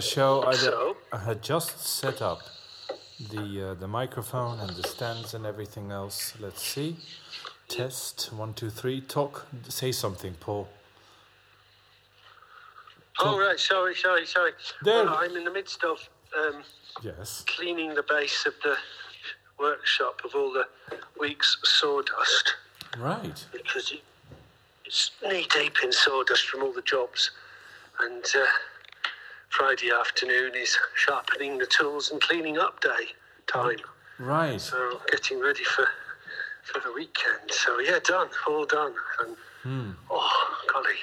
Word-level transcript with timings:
a 0.00 0.02
show. 0.02 0.42
I? 1.12 1.16
I 1.16 1.18
had 1.28 1.42
just 1.42 1.78
set 1.86 2.22
up 2.22 2.40
the 3.32 3.70
uh, 3.70 3.74
the 3.74 3.86
microphone 3.88 4.58
and 4.60 4.70
the 4.70 4.82
stands 4.88 5.34
and 5.34 5.44
everything 5.46 5.90
else. 5.92 6.34
Let's 6.40 6.62
see. 6.62 6.96
Test 7.68 8.32
one 8.32 8.54
two 8.54 8.70
three. 8.70 9.00
Talk. 9.00 9.46
Say 9.68 9.92
something, 9.92 10.34
Paul. 10.40 10.68
Oh, 13.22 13.38
right. 13.38 13.58
Sorry, 13.60 13.94
sorry, 13.94 14.26
sorry. 14.26 14.52
There- 14.82 15.04
Well, 15.04 15.18
I'm 15.18 15.36
in 15.36 15.44
the 15.44 15.52
midst 15.52 15.84
of 15.84 15.98
um, 16.38 16.62
Yes. 17.02 17.44
cleaning 17.46 17.94
the 17.94 18.02
base 18.02 18.46
of 18.46 18.54
the 18.64 18.76
workshop 19.58 20.22
of 20.24 20.34
all 20.34 20.50
the 20.52 20.66
week's 21.20 21.58
sawdust 21.64 22.54
Right. 22.98 23.44
because 23.52 23.92
it's 24.86 25.10
knee 25.22 25.46
deep 25.54 25.76
in 25.84 25.92
sawdust 25.92 26.46
from 26.48 26.62
all 26.62 26.72
the 26.72 26.80
jobs. 26.82 27.30
And 28.00 28.24
uh, 28.34 28.46
Friday 29.50 29.90
afternoon 29.90 30.54
is 30.54 30.76
sharpening 30.94 31.58
the 31.58 31.66
tools 31.66 32.10
and 32.10 32.20
cleaning 32.20 32.56
up 32.58 32.80
day 32.80 33.08
time. 33.46 33.76
Right. 34.18 34.60
So 34.60 35.00
getting 35.10 35.40
ready 35.40 35.64
for 35.64 35.86
for 36.62 36.80
the 36.80 36.92
weekend. 36.92 37.50
So 37.50 37.80
yeah, 37.80 37.98
done, 38.04 38.28
all 38.46 38.64
done. 38.64 38.94
And 39.20 39.36
Hmm. 39.62 39.90
oh 40.10 40.56
golly. 40.72 40.94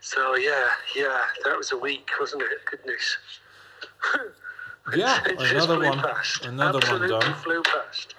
So 0.00 0.34
yeah, 0.36 0.68
yeah, 0.96 1.20
that 1.44 1.56
was 1.56 1.70
a 1.72 1.78
week, 1.78 2.10
wasn't 2.18 2.42
it? 2.42 2.64
Goodness. 2.70 3.16
Yeah. 4.94 5.18
It 5.24 5.38
just 5.38 5.52
Another 5.52 5.76
flew 5.76 5.88
one. 5.88 5.98
Past. 5.98 6.44
Another 6.44 6.78
one 6.90 7.08
done. 7.08 7.34
flew 7.36 7.62
past. 7.62 8.14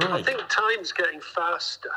I 0.00 0.22
think 0.22 0.40
time's 0.48 0.90
getting 0.90 1.20
faster, 1.20 1.90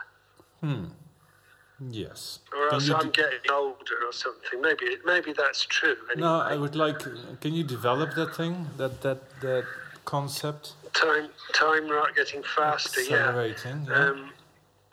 Yes. 1.79 2.39
or 2.53 2.73
else 2.73 2.89
I'm 2.89 3.11
getting 3.11 3.51
older 3.51 3.97
or 4.07 4.13
something. 4.13 4.61
Maybe 4.61 4.97
maybe 5.05 5.33
that's 5.33 5.65
true. 5.65 5.97
Anyway. 6.11 6.27
no, 6.27 6.39
I 6.39 6.55
would 6.55 6.75
like. 6.75 6.99
Can 7.41 7.53
you 7.53 7.63
develop 7.63 8.15
that 8.15 8.35
thing? 8.35 8.67
That 8.77 9.01
that 9.01 9.19
that 9.41 9.65
concept? 10.05 10.73
time 10.95 11.29
time 11.53 11.87
right 11.89 12.15
getting 12.15 12.43
faster. 12.43 13.01
Yeah. 13.01 13.17
Accelerating. 13.17 13.85
Yeah. 13.87 14.09
Um, 14.09 14.31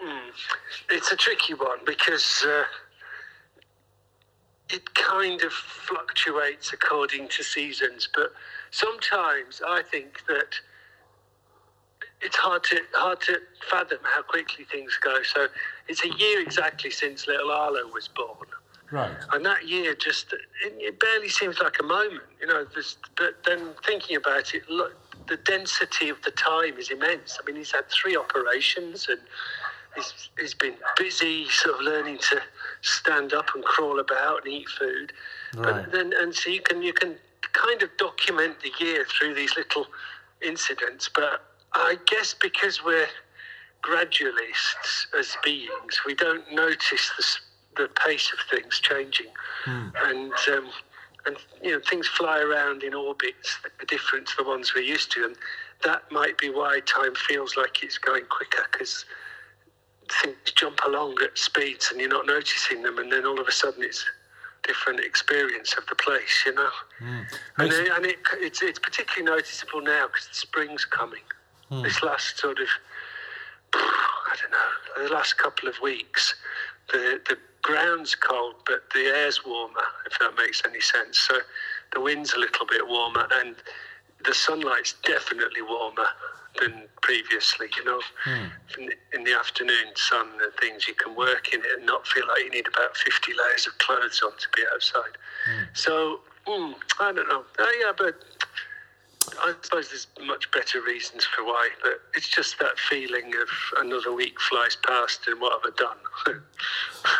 mm, 0.04 0.30
it's 0.90 1.12
a 1.12 1.16
tricky 1.16 1.54
one 1.54 1.78
because 1.86 2.44
uh, 2.46 2.64
it 4.68 4.94
kind 4.94 5.42
of 5.42 5.52
fluctuates 5.52 6.72
according 6.72 7.28
to 7.28 7.42
seasons, 7.42 8.08
but 8.14 8.32
sometimes 8.70 9.62
I 9.66 9.82
think 9.82 10.26
that 10.26 10.60
it's 12.22 12.36
hard 12.36 12.64
to 12.64 12.80
hard 12.94 13.20
to 13.22 13.38
fathom 13.68 13.98
how 14.02 14.22
quickly 14.22 14.64
things 14.64 14.98
go. 15.02 15.22
So 15.22 15.48
it's 15.88 16.04
a 16.04 16.10
year 16.16 16.40
exactly 16.40 16.90
since 16.90 17.26
little 17.26 17.50
Arlo 17.50 17.86
was 17.92 18.08
born. 18.08 18.46
right. 18.90 19.16
And 19.32 19.44
that 19.44 19.68
year 19.68 19.94
just, 19.94 20.32
it, 20.32 20.40
it 20.78 21.00
barely 21.00 21.28
seems 21.28 21.58
like 21.58 21.76
a 21.80 21.82
moment, 21.82 22.22
you 22.40 22.46
know. 22.46 22.66
But 23.16 23.44
then 23.44 23.70
thinking 23.84 24.16
about 24.16 24.54
it, 24.54 24.68
look, 24.70 24.94
the 25.26 25.36
density 25.36 26.08
of 26.08 26.22
the 26.22 26.30
time 26.30 26.78
is 26.78 26.90
immense. 26.90 27.38
I 27.40 27.46
mean, 27.46 27.56
he's 27.56 27.72
had 27.72 27.88
three 27.90 28.16
operations 28.16 29.08
and 29.08 29.20
he's, 29.96 30.30
he's 30.38 30.54
been 30.54 30.74
busy 30.96 31.48
sort 31.48 31.76
of 31.76 31.80
learning 31.82 32.18
to 32.30 32.40
stand 32.82 33.32
up 33.32 33.48
and 33.54 33.64
crawl 33.64 33.98
about 33.98 34.44
and 34.44 34.54
eat 34.54 34.68
food. 34.68 35.12
Right. 35.54 35.64
But 35.64 35.92
then, 35.92 36.12
and 36.16 36.34
so 36.34 36.50
you 36.50 36.62
can, 36.62 36.82
you 36.82 36.92
can 36.92 37.16
kind 37.52 37.82
of 37.82 37.90
document 37.96 38.56
the 38.60 38.84
year 38.84 39.04
through 39.04 39.34
these 39.34 39.56
little 39.56 39.86
incidents. 40.40 41.10
But 41.14 41.51
I 41.74 41.96
guess 42.06 42.34
because 42.34 42.84
we're 42.84 43.08
gradualists 43.82 45.06
as 45.18 45.36
beings, 45.44 46.00
we 46.06 46.14
don't 46.14 46.50
notice 46.52 47.10
the, 47.76 47.82
the 47.82 47.88
pace 48.06 48.32
of 48.32 48.38
things 48.50 48.78
changing, 48.80 49.28
and 50.04 50.32
um, 50.52 50.68
and 51.26 51.36
you 51.62 51.72
know 51.72 51.80
things 51.88 52.06
fly 52.06 52.40
around 52.40 52.82
in 52.82 52.94
orbits 52.94 53.58
that 53.62 53.72
are 53.80 53.86
different 53.86 54.26
to 54.28 54.34
the 54.38 54.44
ones 54.44 54.74
we're 54.74 54.82
used 54.82 55.10
to, 55.12 55.24
and 55.24 55.36
that 55.84 56.02
might 56.10 56.38
be 56.38 56.50
why 56.50 56.80
time 56.86 57.14
feels 57.14 57.56
like 57.56 57.82
it's 57.82 57.98
going 57.98 58.24
quicker 58.30 58.64
because 58.70 59.04
things 60.22 60.36
jump 60.54 60.78
along 60.86 61.16
at 61.22 61.36
speeds 61.38 61.90
and 61.90 62.00
you're 62.00 62.08
not 62.10 62.26
noticing 62.26 62.82
them, 62.82 62.98
and 62.98 63.10
then 63.10 63.24
all 63.24 63.40
of 63.40 63.48
a 63.48 63.52
sudden 63.52 63.82
it's 63.82 64.04
a 64.64 64.68
different 64.68 65.00
experience 65.00 65.74
of 65.78 65.86
the 65.86 65.94
place, 65.96 66.42
you 66.46 66.54
know. 66.54 66.68
And, 67.58 67.72
it, 67.72 67.92
and 67.96 68.06
it, 68.06 68.16
it's, 68.38 68.62
it's 68.62 68.78
particularly 68.78 69.34
noticeable 69.34 69.80
now 69.80 70.06
because 70.06 70.28
the 70.28 70.34
spring's 70.34 70.84
coming. 70.84 71.22
This 71.80 72.02
last 72.02 72.38
sort 72.38 72.58
of, 72.58 72.68
I 73.74 74.36
don't 74.40 74.50
know, 74.50 75.06
the 75.08 75.14
last 75.14 75.38
couple 75.38 75.68
of 75.68 75.76
weeks, 75.82 76.34
the, 76.92 77.20
the 77.28 77.38
ground's 77.62 78.14
cold, 78.14 78.56
but 78.66 78.90
the 78.92 79.06
air's 79.06 79.44
warmer, 79.46 79.80
if 80.06 80.18
that 80.18 80.32
makes 80.36 80.62
any 80.68 80.80
sense. 80.80 81.18
So 81.18 81.38
the 81.94 82.00
wind's 82.00 82.34
a 82.34 82.38
little 82.38 82.66
bit 82.66 82.86
warmer, 82.86 83.26
and 83.32 83.56
the 84.24 84.34
sunlight's 84.34 84.94
definitely 85.04 85.62
warmer 85.62 86.06
than 86.60 86.82
previously, 87.00 87.68
you 87.76 87.84
know. 87.84 88.00
In, 88.78 88.86
the- 88.86 88.96
in 89.18 89.24
the 89.24 89.34
afternoon 89.34 89.94
sun 89.96 90.28
and 90.42 90.52
things, 90.60 90.86
you 90.86 90.94
can 90.94 91.14
work 91.14 91.54
in 91.54 91.60
it 91.60 91.66
and 91.78 91.86
not 91.86 92.06
feel 92.06 92.26
like 92.28 92.44
you 92.44 92.50
need 92.50 92.68
about 92.68 92.96
50 92.96 93.32
layers 93.32 93.66
of 93.66 93.78
clothes 93.78 94.20
on 94.24 94.32
to 94.32 94.46
be 94.54 94.62
outside. 94.74 95.16
So, 95.72 96.20
mm, 96.46 96.74
I 97.00 97.12
don't 97.12 97.28
know. 97.28 97.44
Uh, 97.58 97.66
yeah, 97.80 97.92
but 97.96 98.16
I 99.42 99.54
suppose 99.62 99.88
there's 99.88 100.06
much 100.26 100.50
better 100.50 100.80
reasons 100.82 101.24
for 101.24 101.44
why, 101.44 101.68
but 101.82 102.00
it's 102.14 102.28
just 102.28 102.58
that 102.60 102.78
feeling 102.78 103.32
of 103.34 103.48
another 103.84 104.12
week 104.12 104.40
flies 104.40 104.76
past 104.76 105.26
and 105.26 105.40
what 105.40 105.52
have 105.52 105.72
I 105.72 105.76
done? 105.76 106.42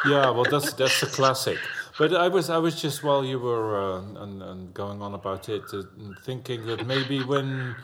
Yeah, 0.07 0.31
well, 0.31 0.45
that's 0.45 0.73
that's 0.75 1.03
a 1.03 1.07
classic. 1.07 1.59
But 1.99 2.15
I 2.15 2.29
was 2.29 2.51
I 2.51 2.59
was 2.59 2.81
just 2.81 3.03
while 3.03 3.25
you 3.25 3.39
were 3.41 3.77
uh, 3.81 4.23
and, 4.23 4.43
and 4.43 4.75
going 4.75 5.03
on 5.03 5.15
about 5.15 5.49
it, 5.49 5.62
uh, 5.75 5.83
thinking 6.25 6.67
that 6.67 6.87
maybe 6.87 7.21
when 7.23 7.75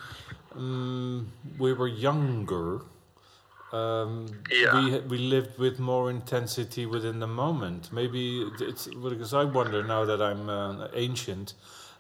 um, 0.55 1.33
we 1.59 1.73
were 1.73 1.89
younger, 1.89 2.83
um, 3.73 4.27
Yeah. 4.51 4.75
we 4.75 4.99
we 5.01 5.19
lived 5.19 5.59
with 5.59 5.78
more 5.78 6.11
intensity 6.11 6.87
within 6.87 7.19
the 7.21 7.27
moment. 7.27 7.93
Maybe 7.93 8.49
it's 8.61 8.87
because 8.87 9.34
I 9.34 9.45
wonder 9.45 9.83
now 9.83 10.05
that 10.05 10.21
I'm 10.23 10.49
uh, 10.49 10.89
ancient, 10.95 11.55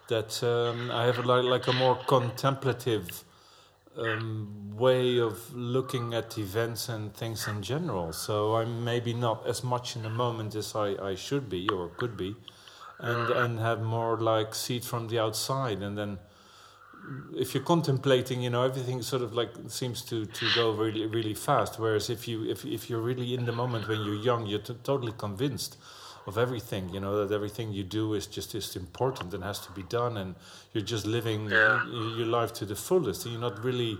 that 0.08 0.42
um, 0.42 0.90
I 0.90 1.04
have 1.04 1.18
a, 1.18 1.22
like 1.22 1.66
a 1.66 1.72
more 1.72 1.96
contemplative 2.06 3.24
um, 3.96 4.74
way 4.76 5.18
of 5.18 5.54
looking 5.54 6.14
at 6.14 6.38
events 6.38 6.88
and 6.88 7.14
things 7.14 7.46
in 7.46 7.62
general. 7.62 8.12
So 8.12 8.56
I'm 8.56 8.84
maybe 8.84 9.12
not 9.12 9.46
as 9.46 9.62
much 9.62 9.96
in 9.96 10.02
the 10.02 10.10
moment 10.10 10.54
as 10.54 10.74
I, 10.74 10.94
I 11.02 11.14
should 11.14 11.48
be 11.48 11.68
or 11.68 11.88
could 11.88 12.16
be, 12.16 12.36
and 12.98 13.30
and 13.30 13.58
have 13.58 13.82
more 13.82 14.16
like 14.16 14.54
see 14.54 14.76
it 14.76 14.84
from 14.84 15.08
the 15.08 15.18
outside. 15.18 15.82
And 15.82 15.96
then 15.96 16.18
if 17.36 17.54
you're 17.54 17.64
contemplating, 17.64 18.42
you 18.42 18.50
know, 18.50 18.64
everything 18.64 19.02
sort 19.02 19.22
of 19.22 19.32
like 19.32 19.50
seems 19.68 20.02
to, 20.02 20.26
to 20.26 20.46
go 20.54 20.72
really 20.72 21.06
really 21.06 21.34
fast. 21.34 21.78
Whereas 21.78 22.08
if 22.08 22.28
you 22.28 22.48
if 22.48 22.64
if 22.64 22.88
you're 22.88 23.00
really 23.00 23.34
in 23.34 23.44
the 23.44 23.52
moment 23.52 23.88
when 23.88 24.02
you're 24.02 24.22
young, 24.22 24.46
you're 24.46 24.60
totally 24.60 25.12
convinced 25.16 25.76
of 26.28 26.36
everything 26.36 26.84
you 26.94 27.00
know 27.04 27.14
that 27.20 27.34
everything 27.34 27.72
you 27.72 27.82
do 28.00 28.04
is 28.18 28.24
just 28.26 28.54
is 28.54 28.76
important 28.76 29.28
and 29.34 29.42
has 29.42 29.58
to 29.66 29.72
be 29.72 29.84
done 29.98 30.14
and 30.18 30.34
you're 30.72 30.88
just 30.94 31.06
living 31.06 31.40
Yeah. 31.48 31.84
your 32.18 32.30
life 32.38 32.52
to 32.60 32.64
the 32.72 32.76
fullest. 32.76 33.24
And 33.24 33.32
you're 33.32 33.46
not 33.50 33.64
really 33.68 33.98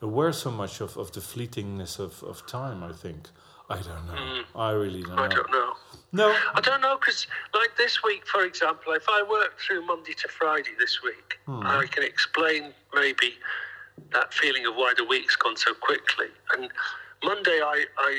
aware 0.00 0.32
so 0.32 0.50
much 0.50 0.80
of, 0.80 0.96
of 0.96 1.12
the 1.16 1.20
fleetingness 1.20 1.98
of, 2.06 2.22
of 2.30 2.36
time 2.46 2.78
i 2.82 2.92
think. 3.04 3.22
I 3.68 3.78
don't 3.88 4.06
know. 4.10 4.20
Mm. 4.26 4.42
I 4.68 4.70
really 4.82 5.02
don't 5.02 5.16
know. 5.16 5.22
I 5.24 5.28
don't 5.28 5.50
know. 5.50 5.72
no. 6.22 6.28
I 6.58 6.60
don't 6.60 6.82
know 6.86 6.96
because, 7.00 7.26
like 7.52 7.72
this 7.76 7.94
week, 8.08 8.22
for 8.34 8.42
example, 8.50 8.92
if 8.92 9.06
I 9.08 9.20
work 9.28 9.58
through 9.58 9.84
Monday 9.92 10.14
to 10.22 10.28
Friday 10.28 10.74
this 10.78 11.02
week, 11.02 11.28
hmm. 11.46 11.62
I 11.64 11.84
can 11.94 12.04
explain 12.04 12.62
maybe 12.94 13.30
that 14.12 14.32
feeling 14.32 14.64
of 14.66 14.74
why 14.76 14.90
the 14.96 15.04
week's 15.04 15.34
gone 15.34 15.56
so 15.56 15.74
quickly. 15.88 16.30
And 16.52 16.70
Monday, 17.24 17.58
I 17.74 17.78
I, 17.98 18.12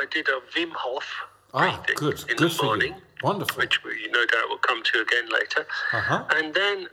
I 0.00 0.04
did 0.16 0.28
a 0.28 0.38
Wim 0.54 0.70
Hof 0.82 1.08
ah 1.56 1.82
breathing 1.84 1.96
good 1.96 2.30
in 2.30 2.36
good 2.36 2.50
the 2.52 2.62
morning. 2.62 2.94
you 2.94 3.02
wonderful 3.22 3.56
which 3.62 3.82
we 3.82 4.08
no 4.12 4.24
doubt 4.26 4.48
will 4.48 4.58
come 4.58 4.82
to 4.84 5.00
again 5.00 5.28
later. 5.30 5.66
Uh-huh. 5.92 6.24
And 6.36 6.52
then, 6.54 6.86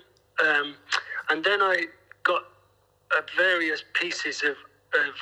um, 0.43 0.75
and 1.29 1.43
then 1.43 1.61
I 1.61 1.85
got 2.23 2.43
uh, 3.15 3.21
various 3.37 3.83
pieces 3.93 4.41
of, 4.41 4.55
of 4.99 5.13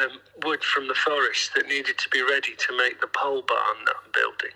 um, 0.00 0.18
wood 0.44 0.62
from 0.62 0.86
the 0.88 0.94
forest 0.94 1.50
that 1.56 1.66
needed 1.66 1.98
to 1.98 2.08
be 2.10 2.22
ready 2.22 2.54
to 2.56 2.76
make 2.76 3.00
the 3.00 3.08
pole 3.08 3.42
barn 3.42 3.76
that 3.86 3.96
I'm 4.04 4.12
building. 4.12 4.54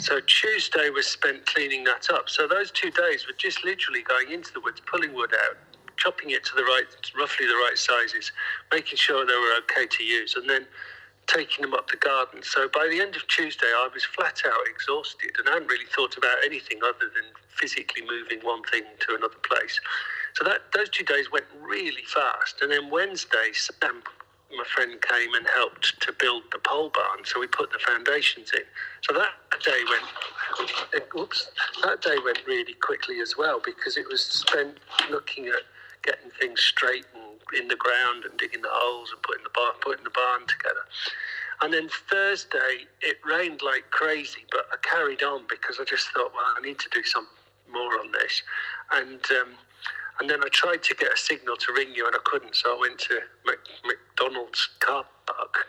So 0.00 0.18
Tuesday 0.26 0.90
was 0.90 1.06
spent 1.06 1.46
cleaning 1.46 1.84
that 1.84 2.10
up. 2.10 2.28
So 2.28 2.48
those 2.48 2.72
two 2.72 2.90
days 2.90 3.26
were 3.28 3.34
just 3.38 3.64
literally 3.64 4.02
going 4.02 4.32
into 4.32 4.52
the 4.52 4.60
woods, 4.60 4.80
pulling 4.90 5.12
wood 5.14 5.32
out, 5.44 5.56
chopping 5.96 6.30
it 6.30 6.42
to 6.46 6.56
the 6.56 6.64
right, 6.64 6.86
roughly 7.16 7.46
the 7.46 7.54
right 7.54 7.78
sizes, 7.78 8.32
making 8.72 8.96
sure 8.96 9.24
they 9.24 9.34
were 9.34 9.54
okay 9.62 9.86
to 9.86 10.02
use, 10.02 10.34
and 10.34 10.50
then 10.50 10.66
taking 11.26 11.62
them 11.62 11.74
up 11.74 11.90
the 11.90 11.96
garden. 11.96 12.42
So 12.42 12.68
by 12.68 12.88
the 12.90 13.00
end 13.00 13.16
of 13.16 13.26
Tuesday, 13.28 13.66
I 13.66 13.88
was 13.92 14.04
flat 14.04 14.42
out 14.46 14.68
exhausted 14.68 15.30
and 15.38 15.48
I 15.48 15.52
hadn't 15.52 15.68
really 15.68 15.86
thought 15.94 16.16
about 16.16 16.44
anything 16.44 16.80
other 16.84 17.10
than 17.14 17.24
physically 17.48 18.02
moving 18.08 18.40
one 18.40 18.62
thing 18.64 18.82
to 19.06 19.14
another 19.14 19.38
place. 19.48 19.80
So 20.34 20.44
that 20.44 20.72
those 20.74 20.88
two 20.88 21.04
days 21.04 21.30
went 21.30 21.44
really 21.60 22.04
fast. 22.06 22.60
And 22.62 22.70
then 22.70 22.90
Wednesday, 22.90 23.52
Sam 23.52 24.02
my 24.56 24.64
friend 24.64 25.00
came 25.00 25.32
and 25.34 25.46
helped 25.54 26.00
to 26.02 26.12
build 26.12 26.42
the 26.52 26.58
pole 26.58 26.90
barn, 26.94 27.24
so 27.24 27.40
we 27.40 27.46
put 27.46 27.72
the 27.72 27.78
foundations 27.78 28.50
in. 28.52 28.64
So 29.00 29.14
that 29.14 29.32
day 29.64 29.80
went, 29.88 31.04
oops, 31.16 31.50
that 31.82 32.02
day 32.02 32.16
went 32.24 32.40
really 32.46 32.74
quickly 32.74 33.20
as 33.20 33.36
well 33.36 33.60
because 33.64 33.96
it 33.96 34.06
was 34.08 34.20
spent 34.20 34.78
looking 35.10 35.46
at 35.48 35.62
getting 36.02 36.30
things 36.38 36.60
straight 36.60 37.06
in 37.58 37.68
the 37.68 37.76
ground 37.76 38.24
and 38.24 38.38
digging 38.38 38.62
the 38.62 38.68
holes 38.70 39.10
and 39.12 39.22
putting 39.22 39.44
the 39.44 39.50
barn, 39.54 39.74
putting 39.80 40.04
the 40.04 40.10
barn 40.10 40.42
together. 40.46 40.84
And 41.62 41.72
then 41.72 41.88
Thursday, 42.10 42.86
it 43.00 43.18
rained 43.24 43.62
like 43.62 43.90
crazy, 43.90 44.44
but 44.50 44.66
I 44.72 44.76
carried 44.82 45.22
on 45.22 45.44
because 45.48 45.78
I 45.80 45.84
just 45.84 46.08
thought, 46.10 46.32
well, 46.34 46.44
I 46.56 46.60
need 46.60 46.78
to 46.80 46.88
do 46.90 47.02
some 47.04 47.26
more 47.72 48.00
on 48.00 48.10
this. 48.12 48.42
And 48.92 49.20
um, 49.40 49.48
and 50.20 50.28
then 50.28 50.40
I 50.44 50.48
tried 50.48 50.82
to 50.84 50.94
get 50.94 51.12
a 51.12 51.16
signal 51.16 51.56
to 51.56 51.72
ring 51.72 51.88
you, 51.94 52.06
and 52.06 52.14
I 52.14 52.18
couldn't. 52.24 52.54
So 52.54 52.76
I 52.76 52.80
went 52.80 52.98
to 53.00 53.18
Mac- 53.46 53.58
McDonald's 53.84 54.68
car 54.80 55.04
park. 55.26 55.66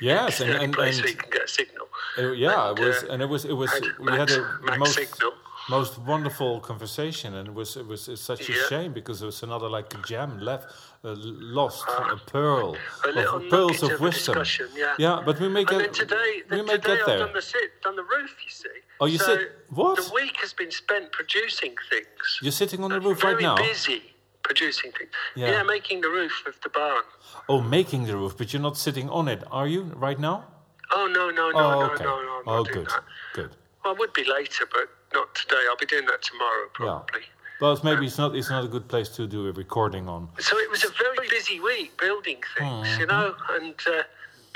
Yes, 0.00 0.40
and, 0.42 0.50
and, 0.50 0.72
place 0.72 0.98
and 0.98 1.08
you 1.08 1.14
can 1.14 1.30
get 1.30 1.44
a 1.44 1.48
signal. 1.48 1.86
uh, 2.18 2.32
yeah, 2.32 2.70
And, 2.70 2.78
it 2.78 2.84
was, 2.86 3.04
uh, 3.04 3.06
and 3.10 3.22
it 3.22 3.26
was, 3.26 3.44
it 3.44 3.52
was. 3.52 3.70
had 3.72 3.82
We 4.00 4.10
had 4.10 4.18
Max- 4.18 4.32
a 4.36 4.58
Max 4.64 4.78
most 4.78 4.94
signal. 4.94 5.32
most 5.70 5.98
wonderful 5.98 6.60
conversation, 6.60 7.34
and 7.34 7.46
it 7.48 7.54
was, 7.54 7.76
it 7.76 7.86
was 7.86 8.08
it's 8.08 8.20
such 8.22 8.48
a 8.48 8.52
Yeah. 8.52 8.66
shame 8.68 8.92
because 8.92 9.20
there 9.20 9.26
was 9.26 9.42
another 9.42 9.68
like 9.68 9.88
gem 10.04 10.40
left, 10.40 10.72
uh, 11.06 11.14
lost, 11.16 11.84
a 11.88 12.16
pearl, 12.30 12.76
A 13.04 13.08
little 13.12 13.36
of 13.36 13.48
pearls 13.48 13.82
of 13.82 13.92
of 13.92 14.00
wisdom. 14.00 14.42
yeah. 14.76 14.94
yeah, 14.98 15.22
but 15.24 15.38
we 15.40 15.48
may 15.48 15.60
And 15.60 15.68
get, 15.68 15.78
then 15.78 15.92
today, 15.92 16.42
we 16.50 16.56
then 16.56 16.66
may 16.66 16.72
today 16.72 16.88
get 16.96 17.00
I've 17.00 17.06
there. 17.06 17.18
done 17.18 17.32
the 17.32 17.42
sit, 17.42 17.80
done 17.82 17.96
the 17.96 18.02
roof. 18.02 18.34
You 18.44 18.50
see. 18.50 18.68
Oh, 19.00 19.06
you 19.06 19.18
so 19.18 19.36
sit- 19.36 19.52
what? 19.70 19.96
The 19.96 20.12
week 20.14 20.36
has 20.38 20.52
been 20.52 20.70
spent 20.72 21.12
producing 21.12 21.74
things. 21.90 22.38
You're 22.42 22.52
sitting 22.52 22.82
on 22.82 22.90
the 22.90 23.00
roof 23.00 23.20
Very 23.20 23.34
right 23.34 23.42
now. 23.42 23.56
busy 23.56 24.02
producing 24.42 24.90
things. 24.92 25.10
Yeah. 25.36 25.50
Yeah. 25.50 25.62
making 25.62 26.00
the 26.00 26.08
roof 26.08 26.32
of 26.46 26.54
the 26.62 26.70
barn. 26.70 27.04
Oh, 27.48 27.60
making 27.60 28.04
the 28.06 28.16
roof, 28.16 28.36
but 28.36 28.52
you're 28.52 28.62
not 28.62 28.76
sitting 28.76 29.08
on 29.10 29.28
it, 29.28 29.42
are 29.50 29.68
you? 29.68 29.82
Right 29.94 30.18
now? 30.18 30.44
Oh 30.92 31.06
no 31.12 31.30
no 31.30 31.50
no 31.50 31.58
oh, 31.58 31.80
no 31.80 31.92
okay. 31.94 32.04
no 32.04 32.22
no! 32.22 32.32
I'm 32.38 32.42
oh, 32.46 32.56
not 32.62 32.66
doing 32.72 32.84
good, 32.84 32.86
that. 32.88 33.04
good. 33.34 33.50
Well, 33.84 33.94
I 33.94 33.98
would 33.98 34.12
be 34.12 34.24
later, 34.24 34.64
but 34.72 34.88
not 35.14 35.34
today. 35.34 35.62
I'll 35.68 35.76
be 35.76 35.86
doing 35.86 36.06
that 36.06 36.22
tomorrow 36.22 36.66
probably. 36.74 37.20
Well, 37.20 37.35
it's 37.60 37.84
maybe 37.84 38.06
it's 38.06 38.18
not. 38.18 38.36
It's 38.36 38.50
not 38.50 38.64
a 38.64 38.68
good 38.68 38.88
place 38.88 39.08
to 39.10 39.26
do 39.26 39.48
a 39.48 39.52
recording 39.52 40.08
on. 40.08 40.28
So 40.38 40.58
it 40.58 40.70
was 40.70 40.84
a 40.84 40.90
very 40.90 41.28
busy 41.28 41.60
week 41.60 41.98
building 41.98 42.38
things, 42.58 42.98
you 42.98 43.06
know, 43.06 43.34
and 43.50 43.74
uh, 43.88 44.02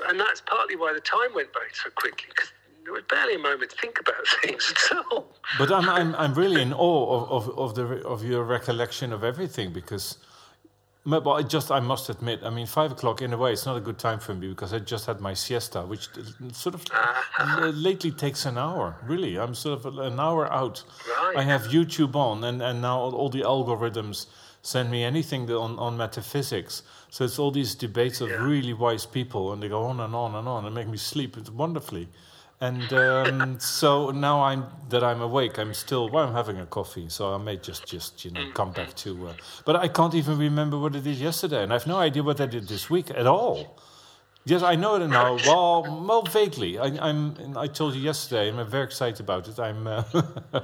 and 0.09 0.21
that's 0.21 0.41
partly 0.41 0.77
why 0.77 0.93
the 0.93 1.01
time 1.01 1.35
went 1.35 1.53
by 1.53 1.67
so 1.73 1.91
quickly 1.91 2.29
because 2.29 2.53
there 2.85 2.93
was 2.93 3.03
barely 3.09 3.35
a 3.35 3.39
moment 3.39 3.71
to 3.71 3.77
think 3.77 3.99
about 4.01 4.27
things 4.43 4.73
at 4.75 4.97
all. 5.13 5.33
But 5.59 5.73
I'm, 5.73 5.89
I'm, 5.89 6.15
I'm 6.17 6.35
really 6.35 6.63
in 6.63 6.73
awe 6.73 7.27
of, 7.29 7.49
of, 7.49 7.59
of 7.59 7.75
the 7.75 8.07
of 8.07 8.25
your 8.25 8.45
recollection 8.45 9.13
of 9.13 9.25
everything 9.25 9.73
because, 9.73 10.19
but 11.07 11.31
I 11.31 11.43
just 11.43 11.71
I 11.71 11.81
must 11.81 12.11
admit, 12.11 12.41
I 12.45 12.51
mean, 12.51 12.67
five 12.67 12.93
o'clock 12.93 13.23
in 13.23 13.33
a 13.33 13.37
way, 13.37 13.53
it's 13.53 13.65
not 13.65 13.77
a 13.77 13.81
good 13.81 13.99
time 13.99 14.21
for 14.21 14.35
me 14.35 14.49
because 14.49 14.75
I 14.75 14.79
just 14.81 15.07
had 15.07 15.21
my 15.21 15.33
siesta, 15.33 15.83
which 15.83 16.09
sort 16.53 16.75
of 16.75 16.85
uh-huh. 16.93 17.69
lately 17.75 18.11
takes 18.11 18.45
an 18.45 18.59
hour. 18.59 18.97
Really, 19.07 19.39
I'm 19.39 19.55
sort 19.55 19.85
of 19.85 19.99
an 19.99 20.21
hour 20.21 20.53
out. 20.53 20.85
Right. 21.09 21.39
I 21.39 21.43
have 21.45 21.63
YouTube 21.63 22.15
on, 22.15 22.45
and, 22.45 22.61
and 22.61 22.83
now 22.83 22.99
all 23.01 23.31
the 23.31 23.41
algorithms 23.41 24.27
send 24.63 24.91
me 24.91 25.03
anything 25.03 25.51
on, 25.51 25.79
on 25.79 25.97
metaphysics. 25.97 26.83
So 27.09 27.25
it's 27.25 27.39
all 27.39 27.51
these 27.51 27.75
debates 27.75 28.21
of 28.21 28.29
Yeah. 28.29 28.37
really 28.37 28.75
wise 28.75 29.07
people, 29.07 29.53
and 29.53 29.63
they 29.63 29.69
go 29.69 29.85
on 29.85 30.01
and 30.01 30.15
on 30.15 30.35
and 30.35 30.47
on 30.47 30.67
and 30.67 30.75
make 30.75 30.89
me 30.89 30.99
sleep 30.99 31.37
wonderfully. 31.49 32.09
And 32.63 32.93
um, 32.93 33.59
so 33.59 34.11
now 34.11 34.43
I'm 34.43 34.67
that 34.91 35.03
I'm 35.03 35.23
awake. 35.23 35.59
I'm 35.59 35.73
still. 35.73 36.11
Well, 36.11 36.29
I'm 36.29 36.35
having 36.35 36.59
a 36.59 36.67
coffee, 36.67 37.09
so 37.09 37.35
I 37.35 37.39
may 37.39 37.57
just 37.57 37.87
just 37.87 38.23
you 38.25 38.33
know 38.33 38.51
come 38.53 38.73
back 38.73 38.95
to. 38.97 39.29
Uh, 39.29 39.33
but 39.65 39.77
I 39.77 39.89
can't 39.89 40.15
even 40.15 40.37
remember 40.39 40.79
what 40.79 40.95
I 40.95 41.01
did 41.01 41.17
yesterday, 41.17 41.63
and 41.63 41.73
I 41.73 41.77
have 41.77 41.87
no 41.87 41.97
idea 41.99 42.23
what 42.23 42.39
I 42.39 42.47
did 42.47 42.69
this 42.69 42.91
week 42.91 43.11
at 43.11 43.27
all. 43.27 43.79
Yes, 44.47 44.63
I 44.63 44.75
know 44.75 44.95
it 44.97 45.07
now. 45.07 45.37
Well, 45.47 46.05
well, 46.09 46.23
vaguely. 46.23 46.79
I, 46.79 46.87
I'm. 47.09 47.37
I 47.59 47.67
told 47.67 47.95
you 47.95 48.01
yesterday. 48.01 48.49
I'm 48.49 48.67
very 48.71 48.85
excited 48.85 49.21
about 49.21 49.47
it. 49.47 49.59
I'm. 49.59 49.87
Uh, 49.87 50.03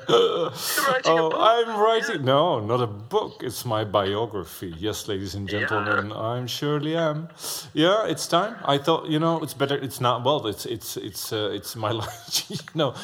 oh? 0.08 1.32
I'm 1.38 1.78
writing. 1.78 2.24
No, 2.24 2.58
not 2.58 2.80
a 2.80 2.86
book. 2.86 3.42
It's 3.44 3.66
my 3.66 3.84
biography. 3.84 4.74
Yes, 4.78 5.08
ladies 5.08 5.34
and 5.34 5.46
gentlemen, 5.46 6.10
I'm 6.10 6.46
surely 6.46 6.96
am. 6.96 7.28
Yeah, 7.74 8.06
it's 8.06 8.26
time. 8.26 8.56
I 8.64 8.78
thought 8.78 9.08
you 9.08 9.18
know 9.18 9.42
it's 9.42 9.52
better. 9.52 9.76
It's 9.76 10.00
not. 10.00 10.24
Well, 10.24 10.46
it's 10.46 10.64
it's 10.64 10.96
it's 10.96 11.30
uh, 11.34 11.50
it's 11.52 11.76
my 11.76 11.90
life. 12.02 12.50
you 12.50 12.56
know, 12.74 12.94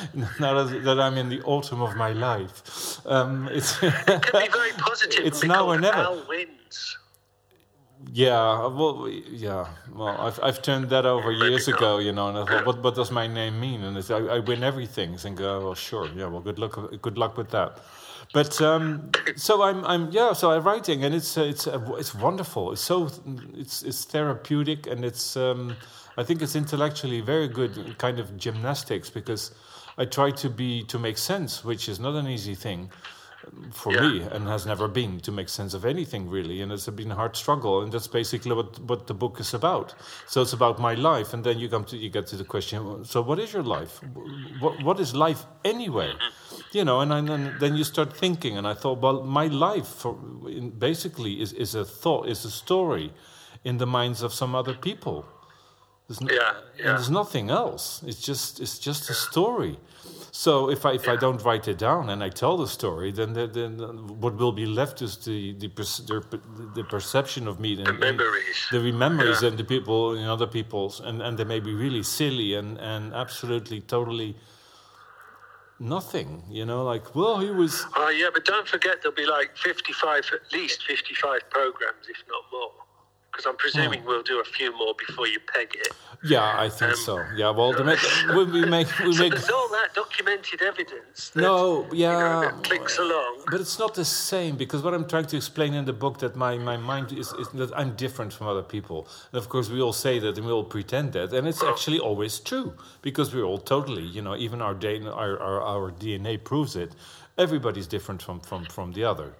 now 0.41 0.65
that, 0.65 0.85
that 0.85 0.99
I'm 0.99 1.19
in 1.19 1.29
the 1.29 1.43
autumn 1.43 1.83
of 1.83 1.97
my 1.97 2.13
life, 2.13 2.99
um, 3.07 3.47
it's. 3.53 3.83
It 3.83 3.93
can 4.23 4.41
be 4.41 4.49
very 4.49 4.73
positive. 4.79 5.27
It's 5.27 5.45
now 5.45 5.67
or 5.67 5.79
never. 5.79 5.99
Al 5.99 6.27
wins. 6.27 6.97
Yeah, 8.11 8.67
well, 8.67 9.09
yeah. 9.09 9.69
Well, 9.95 10.09
I've 10.21 10.41
I've 10.43 10.63
turned 10.63 10.91
that 10.91 11.07
over 11.07 11.31
years 11.31 11.69
ago, 11.69 11.99
you 11.99 12.13
know, 12.13 12.29
and 12.29 12.39
I 12.39 12.45
thought, 12.45 12.67
what 12.67 12.83
what 12.83 12.95
does 12.95 13.11
my 13.11 13.27
name 13.27 13.61
mean? 13.61 13.83
And 13.83 13.97
it's, 13.97 14.11
I, 14.11 14.19
I 14.19 14.39
win 14.41 14.63
everything. 14.63 15.17
Think, 15.17 15.41
oh, 15.41 15.61
well, 15.61 15.75
sure, 15.75 16.09
yeah. 16.15 16.27
Well, 16.27 16.41
good 16.41 16.59
luck, 16.59 16.79
good 17.01 17.17
luck 17.17 17.37
with 17.37 17.51
that. 17.51 17.79
But 18.33 18.61
um, 18.61 19.11
so 19.37 19.63
I'm 19.63 19.85
I'm 19.85 20.11
yeah. 20.11 20.33
So 20.33 20.51
I'm 20.51 20.63
writing, 20.65 21.05
and 21.05 21.15
it's 21.15 21.37
it's 21.37 21.67
it's 21.67 22.15
wonderful. 22.15 22.73
It's 22.73 22.81
so 22.81 23.11
it's 23.55 23.83
it's 23.83 24.05
therapeutic, 24.05 24.87
and 24.87 25.05
it's 25.05 25.37
um, 25.37 25.77
I 26.17 26.23
think 26.25 26.43
it's 26.43 26.57
intellectually 26.57 27.21
very 27.21 27.49
good 27.49 27.97
kind 27.99 28.19
of 28.19 28.37
gymnastics 28.37 29.11
because 29.11 29.53
I 29.97 30.07
try 30.07 30.31
to 30.33 30.51
be 30.51 30.83
to 30.85 30.99
make 30.99 31.19
sense, 31.19 31.65
which 31.65 31.89
is 31.89 32.01
not 32.01 32.15
an 32.15 32.27
easy 32.27 32.55
thing 32.55 32.91
for 33.73 33.93
Yeah. 33.93 34.01
me 34.09 34.21
and 34.33 34.47
has 34.49 34.65
never 34.67 34.89
been 34.89 35.21
to 35.21 35.33
make 35.33 35.49
sense 35.49 35.75
of 35.77 35.85
anything 35.85 36.31
really. 36.31 36.63
And 36.63 36.73
it's 36.73 36.89
been 36.89 37.11
a 37.13 37.15
hard 37.15 37.37
struggle 37.37 37.83
and 37.83 37.93
that's 37.93 38.09
basically 38.09 38.55
what 38.55 38.79
what 38.91 39.07
the 39.07 39.15
book 39.15 39.41
is 39.41 39.55
about. 39.55 39.95
So 40.27 40.43
it's 40.43 40.53
about 40.53 40.79
my 40.79 40.95
life 40.95 41.35
and 41.35 41.45
then 41.45 41.59
you 41.59 41.69
come 41.69 41.85
to 41.85 41.97
you 41.97 42.11
get 42.11 42.27
to 42.29 42.37
the 42.37 42.45
question 42.45 43.05
so 43.05 43.21
what 43.23 43.39
is 43.39 43.53
your 43.53 43.63
life? 43.65 44.01
What, 44.61 44.83
what 44.83 45.01
is 45.01 45.15
life 45.15 45.43
anyway? 45.65 46.11
Mm-hmm. 46.13 46.77
You 46.79 46.85
know 46.85 47.01
and, 47.01 47.11
then 47.11 47.29
and 47.29 47.61
then 47.61 47.77
you 47.77 47.85
start 47.85 48.17
thinking 48.17 48.57
and 48.59 48.67
i 48.67 48.75
thought 48.75 48.99
well 49.03 49.23
my 49.41 49.47
life 49.49 49.89
for, 50.03 50.13
in, 50.49 50.71
basically 50.71 51.33
is, 51.43 51.53
is 51.53 51.75
a 51.75 51.85
thought 51.85 52.29
is 52.29 52.45
a 52.45 52.51
story 52.51 53.13
in 53.65 53.79
the 53.79 53.87
minds 53.87 54.23
of 54.23 54.33
some 54.33 54.55
other 54.61 54.75
people. 54.75 55.25
There's 56.09 56.21
n- 56.23 56.29
Yeah, 56.33 56.51
and 56.51 56.79
yeah. 56.79 56.85
there's 56.87 57.11
nothing 57.11 57.51
else. 57.51 58.03
It's 58.07 58.21
just 58.31 58.61
it's 58.61 58.79
just 58.89 59.11
a 59.11 59.15
story 59.15 59.77
so 60.35 60.71
if 60.71 60.87
I 60.87 60.93
if 60.95 61.07
I 61.09 61.17
don't 61.17 61.41
write 61.45 61.69
it 61.69 61.77
down 61.79 62.09
and 62.09 62.25
I 62.25 62.31
tell 62.31 62.57
the 62.57 62.67
story, 62.67 63.13
then 63.13 63.35
the, 63.35 63.47
then 63.47 63.73
what 64.23 64.35
will 64.37 64.53
be 64.53 64.65
left 64.67 65.03
is 65.03 65.17
the 65.19 65.53
the, 65.53 65.69
the, 65.69 66.21
the 66.75 66.85
perception 66.85 67.47
of 67.47 67.61
me 67.61 67.71
and 67.77 67.87
The 67.87 67.93
memories. 67.93 68.59
the 68.71 68.93
memories 68.93 69.43
Yeah. 69.43 69.49
and 69.49 69.59
the 69.59 69.65
people 69.65 70.17
and 70.17 70.27
other 70.37 70.47
people's, 70.47 71.01
and 71.01 71.21
and 71.23 71.37
they 71.39 71.45
may 71.45 71.61
be 71.61 71.75
really 71.75 72.03
silly 72.03 72.55
and 72.55 72.79
and 72.79 73.13
absolutely 73.13 73.81
totally 73.83 74.35
nothing. 75.79 76.43
You 76.51 76.65
know, 76.65 76.83
like 76.93 77.15
well 77.15 77.39
he 77.41 77.51
was 77.51 77.85
Oh 77.97 78.09
yeah, 78.09 78.31
but 78.33 78.45
don't 78.45 78.67
forget 78.69 79.03
there'll 79.03 79.15
be 79.15 79.27
like 79.27 79.51
fifty-five, 79.57 80.25
at 80.33 80.53
least 80.53 80.83
fifty-five 80.85 81.43
programs, 81.51 82.05
if 82.09 82.23
not 82.29 82.45
more. 82.53 82.73
Because 83.33 83.47
I'm 83.47 83.57
presuming 83.57 84.01
hmm. 84.01 84.09
we'll 84.09 84.23
do 84.23 84.41
a 84.41 84.45
few 84.45 84.77
more 84.77 84.95
before 85.07 85.27
you 85.27 85.41
peg 85.41 85.71
it. 85.75 85.89
yeah 86.23 86.55
I 86.59 86.69
think 86.69 86.93
um, 86.93 86.97
so 86.97 87.25
yeah 87.35 87.51
well 87.51 87.73
the 87.73 87.83
we, 88.37 88.45
we 88.61 88.67
make 88.67 88.89
we 89.01 89.15
So 89.15 89.23
make 89.23 89.33
there's 89.33 89.51
all 89.51 89.69
that 89.71 89.95
documented 89.95 90.63
evidence. 90.63 91.31
That, 91.31 91.41
No, 91.43 91.85
you 91.93 92.07
know, 92.07 92.43
yeah. 92.43 92.51
clicks 92.63 92.99
along. 92.99 93.45
But 93.51 93.61
it's 93.61 93.79
not 93.79 93.95
the 93.95 94.05
same 94.05 94.57
because 94.57 94.83
what 94.83 94.95
I'm 94.95 95.09
trying 95.09 95.27
to 95.27 95.37
explain 95.37 95.75
in 95.75 95.85
the 95.85 95.93
book 95.93 96.19
that 96.19 96.37
my, 96.37 96.57
my 96.59 96.77
mind 96.77 97.13
is, 97.13 97.33
is 97.33 97.49
that 97.55 97.71
I'm 97.77 97.95
different 97.97 98.33
from 98.33 98.47
other 98.49 98.63
people. 98.63 99.09
And 99.33 99.39
of 99.39 99.49
course, 99.49 99.69
we 99.71 99.81
all 99.81 99.93
say 99.93 100.19
that 100.19 100.37
and 100.37 100.47
we 100.47 100.53
all 100.53 100.65
pretend 100.65 101.13
that, 101.15 101.33
and 101.33 101.47
it's 101.47 101.63
actually 101.63 101.99
always 101.99 102.39
true 102.39 102.75
because 103.03 103.35
we're 103.35 103.45
all 103.45 103.59
totally, 103.59 104.05
you 104.05 104.23
know, 104.23 104.37
even 104.37 104.63
our 104.63 104.75
DNA, 104.75 105.15
our, 105.15 105.39
our, 105.41 105.61
our 105.61 105.91
DNA 105.93 106.43
proves 106.43 106.77
it. 106.77 106.93
Everybody's 107.39 107.87
different 107.87 108.23
from, 108.23 108.41
from, 108.41 108.67
from 108.67 108.93
the 108.93 109.05
other. 109.05 109.35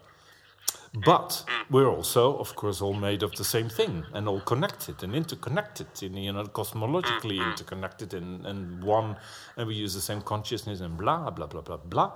But 0.95 1.45
we're 1.71 1.89
also, 1.89 2.37
of 2.37 2.55
course, 2.55 2.83
all 2.83 2.93
made 2.93 3.23
of 3.23 3.35
the 3.37 3.45
same 3.45 3.71
thing 3.71 4.05
and 4.13 4.29
all 4.29 4.41
connected 4.41 5.03
and 5.03 5.15
interconnected, 5.15 5.87
in, 6.03 6.15
you 6.15 6.33
know, 6.33 6.45
cosmologically 6.45 7.39
mm-hmm. 7.39 7.51
interconnected 7.51 8.13
and, 8.13 8.45
and 8.45 8.85
one, 8.85 9.17
and 9.57 9.67
we 9.67 9.75
use 9.75 9.95
the 9.95 10.03
same 10.03 10.21
consciousness 10.21 10.81
and 10.81 10.99
blah, 10.99 11.31
blah, 11.31 11.47
blah, 11.47 11.63
blah, 11.63 11.79
blah. 11.79 12.13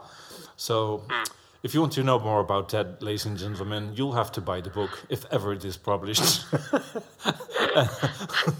So, 0.56 1.04
mm. 1.08 1.30
if 1.62 1.72
you 1.72 1.80
want 1.80 1.94
to 1.94 2.02
know 2.02 2.18
more 2.18 2.40
about 2.40 2.68
that, 2.70 3.02
ladies 3.02 3.24
and 3.24 3.38
gentlemen, 3.38 3.92
you'll 3.94 4.12
have 4.12 4.30
to 4.32 4.42
buy 4.42 4.60
the 4.60 4.70
book 4.70 5.06
if 5.08 5.24
ever 5.32 5.54
it 5.54 5.64
is 5.64 5.78
published. 5.78 6.44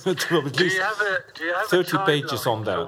it 0.07 0.31
will 0.31 0.47
at 0.47 0.53
Do 0.55 0.67
you 0.67 0.81
have 0.81 1.01
a 1.01 1.19
do 1.35 1.45
you 1.45 1.55
have 1.55 1.67
30 1.67 1.97
a 1.97 2.07
pages 2.07 2.47
on 2.47 2.65
that. 2.65 2.87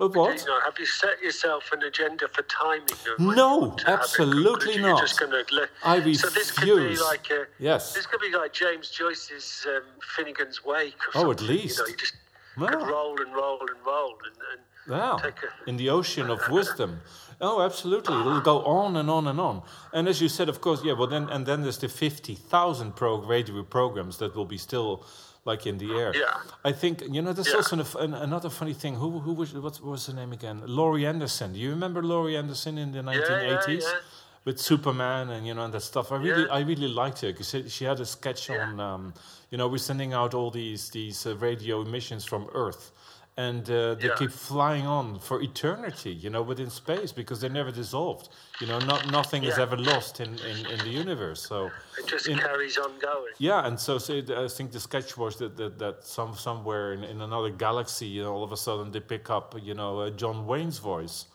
Uh, 0.00 0.08
what? 0.08 0.40
You 0.40 0.46
know, 0.46 0.60
have 0.64 0.76
you 0.78 0.86
set 0.86 1.22
yourself 1.22 1.70
an 1.72 1.82
agenda 1.84 2.26
for 2.28 2.42
timing? 2.42 2.86
No, 3.18 3.54
you 3.54 3.60
want 3.68 3.78
to 3.78 3.86
have 3.86 4.00
it 4.00 4.02
absolutely 4.02 4.78
not. 4.78 5.00
Just 5.00 5.20
gonna 5.20 5.42
let, 5.52 5.68
I 5.84 6.12
So 6.12 6.28
this 6.30 6.50
could 6.50 6.66
be 6.66 6.96
like 6.96 7.30
a, 7.30 7.46
Yes. 7.58 7.94
This 7.94 8.06
could 8.06 8.20
be 8.20 8.36
like 8.36 8.52
James 8.52 8.90
Joyce's 8.90 9.64
um, 9.68 9.82
Finnegans 10.16 10.64
Wake. 10.64 10.96
Or 11.14 11.26
Oh, 11.26 11.30
at 11.30 11.40
least. 11.40 11.78
You 11.78 11.84
know, 11.84 11.88
you 11.90 11.96
just 11.96 12.14
Wow. 12.56 12.68
could 12.68 12.86
roll 12.88 13.20
and 13.20 13.34
roll 13.34 13.58
and 13.60 13.86
roll 13.86 14.16
and, 14.26 14.36
and 14.52 15.20
take 15.22 15.34
a 15.42 15.68
in 15.68 15.76
the 15.76 15.90
ocean 15.90 16.30
of 16.30 16.40
wisdom. 16.50 17.00
Oh, 17.40 17.60
absolutely. 17.62 18.14
It'll 18.18 18.40
go 18.40 18.62
on 18.64 18.96
and 18.96 19.10
on 19.10 19.26
and 19.26 19.40
on. 19.40 19.62
And 19.92 20.08
as 20.08 20.20
you 20.20 20.28
said, 20.28 20.48
of 20.48 20.60
course, 20.60 20.82
yeah. 20.84 20.92
Well, 20.92 21.08
then 21.08 21.28
and 21.30 21.46
then 21.46 21.62
there's 21.62 21.78
the 21.78 21.88
fifty 21.88 22.34
thousand 22.34 22.94
pro 22.96 23.18
radio 23.18 23.62
programs 23.64 24.18
that 24.18 24.34
will 24.36 24.44
be 24.44 24.58
still 24.58 25.04
like 25.44 25.66
in 25.66 25.78
the 25.78 25.90
air. 25.94 26.12
Yeah. 26.14 26.36
I 26.64 26.72
think 26.72 27.02
you 27.14 27.20
know. 27.22 27.32
There's 27.32 27.48
Yeah. 27.48 27.56
also 27.56 27.76
an, 27.78 27.86
an, 28.04 28.14
another 28.28 28.50
funny 28.50 28.74
thing. 28.74 28.94
Who 28.96 29.18
who 29.20 29.32
was 29.34 29.52
what 29.54 29.80
was 29.82 30.06
her 30.06 30.14
name 30.14 30.32
again? 30.32 30.62
Laurie 30.66 31.06
Anderson. 31.06 31.52
Do 31.52 31.58
you 31.58 31.70
remember 31.70 32.02
Laurie 32.02 32.36
Anderson 32.36 32.78
in 32.78 32.92
the 32.92 33.00
1980s? 33.02 33.82
yeah. 33.82 33.98
With 34.46 34.58
Superman 34.60 35.30
and 35.30 35.46
you 35.46 35.54
know 35.54 35.64
and 35.64 35.72
that 35.72 35.80
stuff, 35.80 36.12
I 36.12 36.16
really. 36.16 36.46
I 36.50 36.60
really 36.60 36.88
liked 37.02 37.22
her 37.22 37.32
because 37.32 37.54
she, 37.72 37.84
had 37.86 37.98
a 38.00 38.04
sketch 38.04 38.50
on, 38.50 38.78
um, 38.78 39.14
you 39.50 39.56
know, 39.56 39.68
we're 39.68 39.78
sending 39.78 40.12
out 40.12 40.34
all 40.34 40.50
these 40.50 40.90
these 40.90 41.24
uh, 41.26 41.34
radio 41.36 41.80
emissions 41.80 42.26
from 42.26 42.46
Earth, 42.52 42.92
and 43.36 43.68
uh, 43.68 43.94
they 43.96 44.06
Yeah. 44.08 44.14
keep 44.16 44.30
flying 44.30 44.86
on 44.86 45.18
for 45.18 45.42
eternity, 45.42 46.12
you 46.12 46.30
know, 46.30 46.42
within 46.42 46.70
space 46.70 47.10
because 47.12 47.40
they're 47.40 47.50
never 47.62 47.72
dissolved. 47.72 48.28
You 48.60 48.68
know, 48.68 48.78
not 48.78 49.10
nothing 49.10 49.42
is 49.44 49.58
ever 49.58 49.76
lost 49.76 50.20
in, 50.20 50.38
in, 50.50 50.66
in 50.66 50.78
the 50.78 50.90
universe. 50.90 51.40
So 51.48 51.70
It 51.98 52.06
just 52.06 52.28
in- 52.28 52.38
carries 52.38 52.78
on 52.78 52.92
going. 53.00 53.32
yeah, 53.38 53.66
and 53.66 53.78
so, 53.78 53.98
so 53.98 54.12
it- 54.12 54.30
I 54.30 54.46
think 54.48 54.70
the 54.70 54.78
sketch 54.80 55.16
was 55.16 55.36
that 55.38 55.56
that, 55.56 55.78
that 55.78 56.04
some 56.06 56.34
somewhere 56.36 56.92
in, 56.92 57.02
in 57.02 57.20
another 57.22 57.50
galaxy, 57.50 58.06
you 58.06 58.22
know, 58.22 58.32
all 58.32 58.44
of 58.44 58.52
a 58.52 58.56
sudden 58.56 58.92
they 58.92 59.00
pick 59.00 59.28
up, 59.30 59.54
you 59.60 59.74
know, 59.74 59.98
uh, 60.00 60.10
John 60.10 60.46
Wayne's 60.46 60.78
voice. 60.78 61.26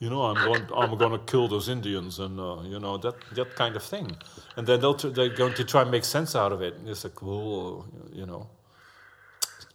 You 0.00 0.10
know, 0.10 0.22
I'm 0.22 0.36
going, 0.44 0.64
I'm 0.76 0.96
going 0.96 1.10
to 1.10 1.18
kill 1.32 1.48
those 1.48 1.68
Indians, 1.68 2.20
and 2.20 2.38
uh, 2.38 2.62
you 2.62 2.78
know 2.78 2.98
that 2.98 3.16
that 3.34 3.56
kind 3.56 3.74
of 3.74 3.82
thing. 3.82 4.16
And 4.56 4.64
then 4.66 4.80
they'll 4.80 4.94
they're 4.94 5.28
going 5.42 5.54
to 5.54 5.64
try 5.64 5.82
and 5.82 5.90
make 5.90 6.04
sense 6.04 6.36
out 6.36 6.52
of 6.52 6.62
it. 6.62 6.74
And 6.78 6.88
it's 6.88 7.02
like, 7.04 7.20
well, 7.22 7.84
you 8.12 8.24
know. 8.26 8.48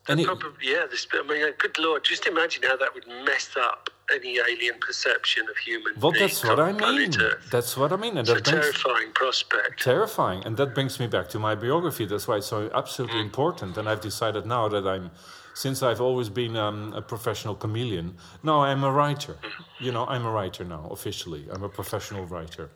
And 0.09 0.19
it, 0.19 0.25
Probably, 0.25 0.49
yeah. 0.61 0.85
This, 0.89 1.07
I 1.13 1.23
mean, 1.23 1.43
uh, 1.43 1.51
good 1.57 1.77
lord, 1.79 2.03
just 2.03 2.27
imagine 2.27 2.63
how 2.63 2.75
that 2.77 2.93
would 2.93 3.07
mess 3.25 3.49
up 3.57 3.89
any 4.13 4.37
alien 4.37 4.75
perception 4.81 5.43
of 5.49 5.55
human. 5.57 5.93
well, 5.99 6.11
that's 6.11 6.43
what 6.43 6.59
I 6.59 6.73
mean. 6.73 7.11
That's 7.49 7.77
what 7.77 7.93
I 7.93 7.95
mean, 7.95 8.17
and 8.17 8.27
It's 8.27 8.31
a 8.31 8.33
brings 8.51 8.65
terrifying 8.65 9.11
prospect. 9.13 9.81
terrifying 9.81 10.43
and 10.45 10.57
that 10.57 10.75
brings 10.75 10.99
me 10.99 11.07
back 11.07 11.29
to 11.29 11.39
my 11.39 11.55
biography 11.55 12.05
that's 12.05 12.27
why 12.27 12.35
it's 12.37 12.47
so 12.47 12.69
absolutely 12.75 13.21
important 13.21 13.77
and 13.77 13.87
i've 13.87 14.01
decided 14.01 14.45
now 14.45 14.67
that 14.67 14.85
i'm 14.85 15.09
since 15.53 15.81
i've 15.81 16.01
always 16.01 16.27
been 16.29 16.57
um, 16.57 16.91
a 16.93 17.01
professional 17.01 17.55
chameleon 17.55 18.07
now 18.43 18.57
i'm 18.61 18.83
a 18.83 18.91
writer 18.91 19.37
you 19.79 19.91
know 19.95 20.05
i'm 20.07 20.25
a 20.25 20.31
writer 20.31 20.63
now 20.65 20.83
officially 20.91 21.47
i'm 21.53 21.63
a 21.63 21.69
professional 21.69 22.25
writer 22.25 22.69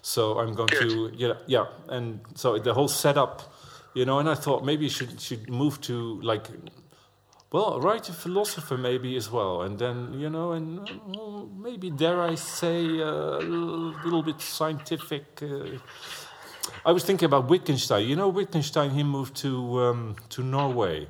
so 0.00 0.38
i'm 0.40 0.54
going 0.54 0.68
to 0.68 1.10
yeah 1.14 1.34
yeah 1.46 1.66
and 1.90 2.20
so 2.34 2.58
the 2.58 2.72
whole 2.72 2.88
setup 2.88 3.52
you 3.94 4.04
know 4.04 4.18
and 4.20 4.28
i 4.28 4.34
thought 4.34 4.64
maybe 4.64 4.84
you 4.84 4.90
should 4.90 5.20
should 5.20 5.48
move 5.50 5.80
to 5.80 6.20
like 6.22 6.46
well, 7.52 7.80
write 7.80 8.08
a 8.08 8.12
philosopher 8.12 8.78
maybe 8.78 9.16
as 9.16 9.28
well, 9.28 9.62
and 9.62 9.76
then 9.76 10.14
you 10.14 10.30
know, 10.30 10.52
and 10.52 10.88
maybe 11.58 11.90
dare 11.90 12.22
I 12.22 12.36
say 12.36 12.78
a 13.00 13.40
little 14.04 14.22
bit 14.22 14.40
scientific. 14.40 15.24
Uh, 15.42 15.78
I 16.86 16.92
was 16.92 17.02
thinking 17.04 17.26
about 17.26 17.48
Wittgenstein. 17.50 18.06
You 18.06 18.14
know, 18.14 18.28
Wittgenstein 18.28 18.90
he 18.90 19.02
moved 19.02 19.34
to 19.38 19.80
um, 19.80 20.14
to 20.28 20.44
Norway 20.44 21.08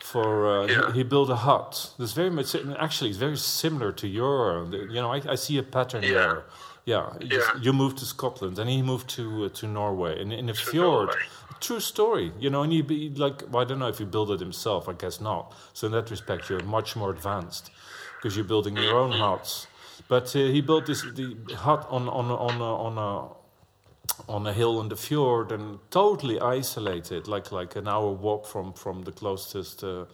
for 0.00 0.26
uh, 0.48 0.66
Yeah. 0.66 0.86
he, 0.92 0.98
he 0.98 1.02
built 1.04 1.30
a 1.30 1.36
hut. 1.36 1.92
That's 2.00 2.14
very 2.14 2.30
much 2.30 2.56
actually 2.80 3.10
it's 3.10 3.18
very 3.20 3.36
similar 3.36 3.92
to 3.92 4.08
your. 4.08 4.66
You 4.72 5.00
know, 5.02 5.12
I, 5.12 5.20
I 5.34 5.36
see 5.36 5.56
a 5.58 5.62
pattern 5.62 6.02
Yeah. 6.02 6.10
there. 6.14 6.44
Yeah, 6.84 7.12
you, 7.20 7.38
Yeah. 7.38 7.60
you 7.62 7.72
moved 7.72 7.98
to 7.98 8.04
Scotland, 8.06 8.58
and 8.58 8.68
he 8.68 8.82
moved 8.82 9.08
to 9.10 9.22
uh, 9.44 9.48
to 9.60 9.66
Norway, 9.68 10.20
and 10.20 10.32
in 10.32 10.48
a 10.50 10.54
fjord. 10.54 11.08
Norway. 11.10 11.22
True 11.60 11.80
story, 11.80 12.32
you 12.38 12.50
know, 12.50 12.62
and 12.62 12.72
he 12.72 12.82
be 12.82 13.08
like, 13.10 13.42
well, 13.50 13.62
I 13.62 13.64
don't 13.64 13.78
know 13.78 13.88
if 13.88 13.98
he 13.98 14.04
built 14.04 14.30
it 14.30 14.40
himself. 14.40 14.88
I 14.88 14.92
guess 14.92 15.20
not. 15.20 15.54
So 15.72 15.86
in 15.86 15.92
that 15.92 16.10
respect, 16.10 16.48
you're 16.50 16.62
much 16.64 16.96
more 16.96 17.10
advanced 17.10 17.70
because 18.16 18.36
you're 18.36 18.44
building 18.48 18.76
your 18.76 18.96
own 18.98 19.12
huts. 19.12 19.66
But 20.08 20.34
uh, 20.36 20.40
he 20.40 20.60
built 20.60 20.86
this 20.86 21.02
the 21.02 21.36
hut 21.56 21.86
on 21.90 22.08
on 22.08 22.30
a- 22.30 22.36
on 22.36 22.60
a, 22.60 22.74
on 22.86 22.98
a 22.98 24.32
on 24.32 24.46
a 24.46 24.52
hill 24.52 24.80
in 24.80 24.88
the 24.88 24.96
fjord 24.96 25.52
and 25.52 25.78
totally 25.90 26.38
isolated, 26.40 27.26
like 27.28 27.50
like 27.52 27.76
an 27.76 27.88
hour 27.88 28.10
walk 28.12 28.46
from 28.46 28.72
from 28.72 29.02
the 29.04 29.12
closest 29.12 29.82
uh, 29.82 30.04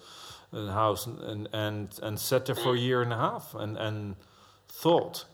uh, 0.52 0.70
house, 0.72 1.06
and 1.06 1.48
and 1.52 1.98
and 2.02 2.18
sat 2.18 2.46
there 2.46 2.54
for 2.54 2.74
a 2.74 2.78
year 2.78 3.02
and 3.02 3.12
a 3.12 3.16
half 3.16 3.54
and 3.54 3.76
and 3.76 4.14
thought. 4.68 5.26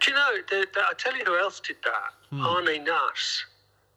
Do 0.00 0.10
you 0.10 0.16
know? 0.16 0.30
The, 0.50 0.66
the, 0.74 0.80
I 0.80 0.92
tell 0.96 1.16
you 1.16 1.24
who 1.24 1.36
else 1.38 1.60
did 1.60 1.76
that. 1.84 2.12
Hmm. 2.30 2.44
Arne 2.46 2.84
Næss. 2.84 3.44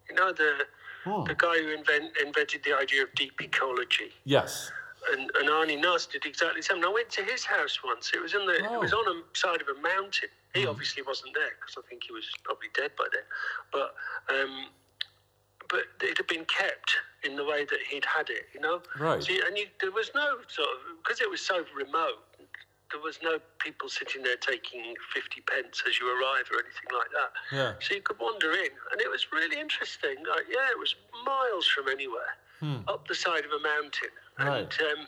You 0.10 0.16
know 0.16 0.32
the 0.34 0.66
Oh. 1.06 1.24
the 1.24 1.34
guy 1.34 1.58
who 1.62 1.70
invent, 1.70 2.12
invented 2.22 2.62
the 2.66 2.74
idea 2.74 3.04
of 3.04 3.16
deep 3.16 3.39
ecology. 3.42 4.12
Yes. 4.25 4.70
And, 5.13 5.32
and 5.39 5.50
Arne 5.50 5.70
Næss 5.82 6.12
did 6.12 6.25
exactly 6.25 6.60
the 6.60 6.66
same. 6.66 6.78
And 6.78 6.86
I 6.86 6.89
went 6.89 7.10
to 7.12 7.24
his 7.24 7.46
house 7.46 7.80
once. 7.86 8.12
It 8.13 8.22
was 8.22 8.34
in 8.34 8.46
the 8.46 8.56
it 8.56 8.80
was 8.80 8.92
Oh. 8.94 8.98
on 8.98 9.18
a 9.18 9.38
side 9.38 9.62
of 9.62 9.70
a 9.70 9.80
mountain. 9.80 10.28
He 10.54 10.68
obviously 10.68 11.01
wasn't 11.04 11.34
there 11.36 11.51
because 11.60 11.75
I 11.82 11.88
think 11.88 12.04
he 12.04 12.12
was 12.12 12.25
probably 12.44 12.68
dead 12.75 12.92
by 12.98 13.06
then. 13.13 13.24
But 13.72 13.96
um, 14.30 14.68
but 15.70 15.84
it 16.01 16.18
had 16.18 16.28
been 16.28 16.46
kept 16.46 16.98
in 17.24 17.36
the 17.38 17.46
way 17.46 17.63
that 17.63 17.80
he'd 17.89 18.04
had 18.06 18.30
it, 18.30 18.48
you 18.54 18.60
know. 18.60 18.82
Right. 19.00 19.24
So 19.24 19.32
and 19.48 19.58
you, 19.58 19.68
there 19.80 19.92
was 19.92 20.12
no 20.13 20.38
sort 20.50 20.68
of 20.68 20.98
because 21.01 21.22
it 21.22 21.30
was 21.30 21.39
so 21.42 21.63
remote. 21.74 22.25
There 22.91 23.01
was 23.01 23.19
no 23.22 23.38
people 23.60 23.88
sitting 23.89 24.24
there 24.24 24.38
taking 24.38 24.96
fifty 25.13 25.41
pence 25.41 25.84
as 25.88 26.00
you 26.00 26.08
arrive 26.10 26.50
or 26.51 26.58
anything 26.58 26.89
like 26.91 27.12
that. 27.13 27.31
Yeah. 27.55 27.74
So 27.79 27.93
you 27.96 28.01
could 28.01 28.17
wander 28.19 28.51
in, 28.53 28.72
and 28.91 29.00
it 29.01 29.10
was 29.10 29.27
really 29.31 29.60
interesting. 29.60 30.17
Like, 30.27 30.46
yeah, 30.50 30.69
it 30.72 30.79
was 30.79 30.96
miles 31.25 31.67
from 31.67 31.88
anywhere, 31.88 32.34
up 32.88 33.08
the 33.08 33.13
side 33.15 33.46
of 33.46 33.51
a 33.51 33.60
mountain, 33.62 34.10
and 34.39 34.48
Right. 34.50 34.81
um, 34.81 35.08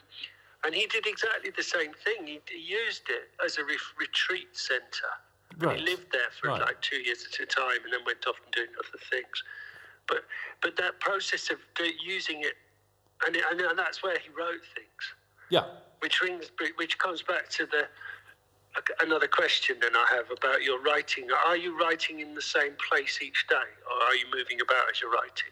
and 0.63 0.75
he 0.75 0.85
did 0.85 1.07
exactly 1.07 1.49
the 1.49 1.63
same 1.63 1.93
thing. 2.05 2.27
He, 2.27 2.39
he 2.45 2.59
used 2.59 3.09
it 3.09 3.31
as 3.43 3.57
a 3.57 3.63
re- 3.65 3.77
retreat 3.97 4.55
centre. 4.55 5.15
Right. 5.57 5.79
He 5.79 5.83
lived 5.85 6.11
there 6.11 6.29
for 6.39 6.49
Right. 6.49 6.61
like 6.61 6.81
two 6.81 6.97
years 7.01 7.25
at 7.25 7.39
a 7.39 7.45
time, 7.47 7.83
and 7.83 7.91
then 7.93 8.05
went 8.05 8.27
off 8.27 8.35
and 8.43 8.53
doing 8.53 8.69
other 8.77 8.99
things. 9.09 9.43
But 10.07 10.25
but 10.61 10.75
that 10.77 10.99
process 10.99 11.49
of 11.49 11.57
do, 11.75 11.85
using 12.03 12.41
it, 12.41 12.53
and, 13.25 13.35
it, 13.35 13.43
and 13.49 13.77
that's 13.79 14.03
where 14.03 14.19
he 14.19 14.29
wrote 14.29 14.61
things 14.75 15.03
Yeah. 15.49 15.65
Which 16.01 16.21
rings, 16.21 16.51
which 16.75 16.97
comes 16.97 17.21
back 17.21 17.49
to 17.49 17.65
the 17.65 17.83
another 19.01 19.27
question 19.27 19.75
then 19.81 19.95
I 19.95 20.15
have 20.15 20.31
about 20.31 20.63
your 20.63 20.81
writing. 20.81 21.27
Are 21.45 21.57
you 21.57 21.77
writing 21.79 22.21
in 22.21 22.33
the 22.33 22.41
same 22.41 22.73
place 22.89 23.19
each 23.21 23.45
day, 23.49 23.55
or 23.89 24.07
are 24.07 24.15
you 24.15 24.25
moving 24.35 24.59
about 24.61 24.89
as 24.91 25.01
you're 25.01 25.11
writing? 25.11 25.51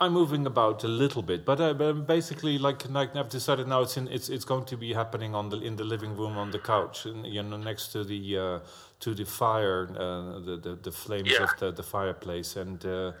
I'm 0.00 0.12
moving 0.12 0.46
about 0.46 0.84
a 0.84 0.88
little 0.88 1.22
bit, 1.22 1.44
but, 1.44 1.60
uh, 1.60 1.74
but 1.74 2.06
basically, 2.06 2.56
like, 2.56 2.88
like 2.88 3.16
I've 3.16 3.30
decided 3.30 3.66
now, 3.66 3.80
it's 3.82 3.96
in, 3.96 4.06
it's 4.08 4.28
it's 4.28 4.44
going 4.44 4.64
to 4.66 4.76
be 4.76 4.92
happening 4.92 5.34
on 5.34 5.48
the 5.48 5.58
in 5.60 5.74
the 5.74 5.82
living 5.82 6.16
room 6.16 6.38
on 6.38 6.50
the 6.52 6.58
couch, 6.60 7.04
and, 7.06 7.26
you 7.26 7.42
know, 7.42 7.56
next 7.56 7.88
to 7.92 8.04
the 8.04 8.38
uh, 8.38 8.58
to 9.00 9.14
the 9.14 9.24
fire, 9.24 9.88
uh, 9.90 10.38
the, 10.38 10.56
the 10.62 10.78
the 10.82 10.92
flames 10.92 11.32
Yeah. 11.32 11.44
of 11.44 11.58
the, 11.58 11.72
the 11.72 11.82
fireplace, 11.82 12.54
and 12.54 12.84
uh, 12.86 13.12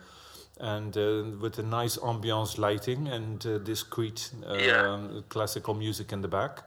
and 0.60 0.96
uh, 0.96 1.24
with 1.40 1.58
a 1.58 1.62
nice 1.62 1.96
ambiance 1.98 2.58
lighting 2.58 3.08
and 3.08 3.46
uh, 3.46 3.58
discreet 3.58 4.30
um, 4.46 4.58
Yeah. 4.60 5.20
classical 5.28 5.74
music 5.74 6.12
in 6.12 6.20
the 6.22 6.28
back, 6.28 6.62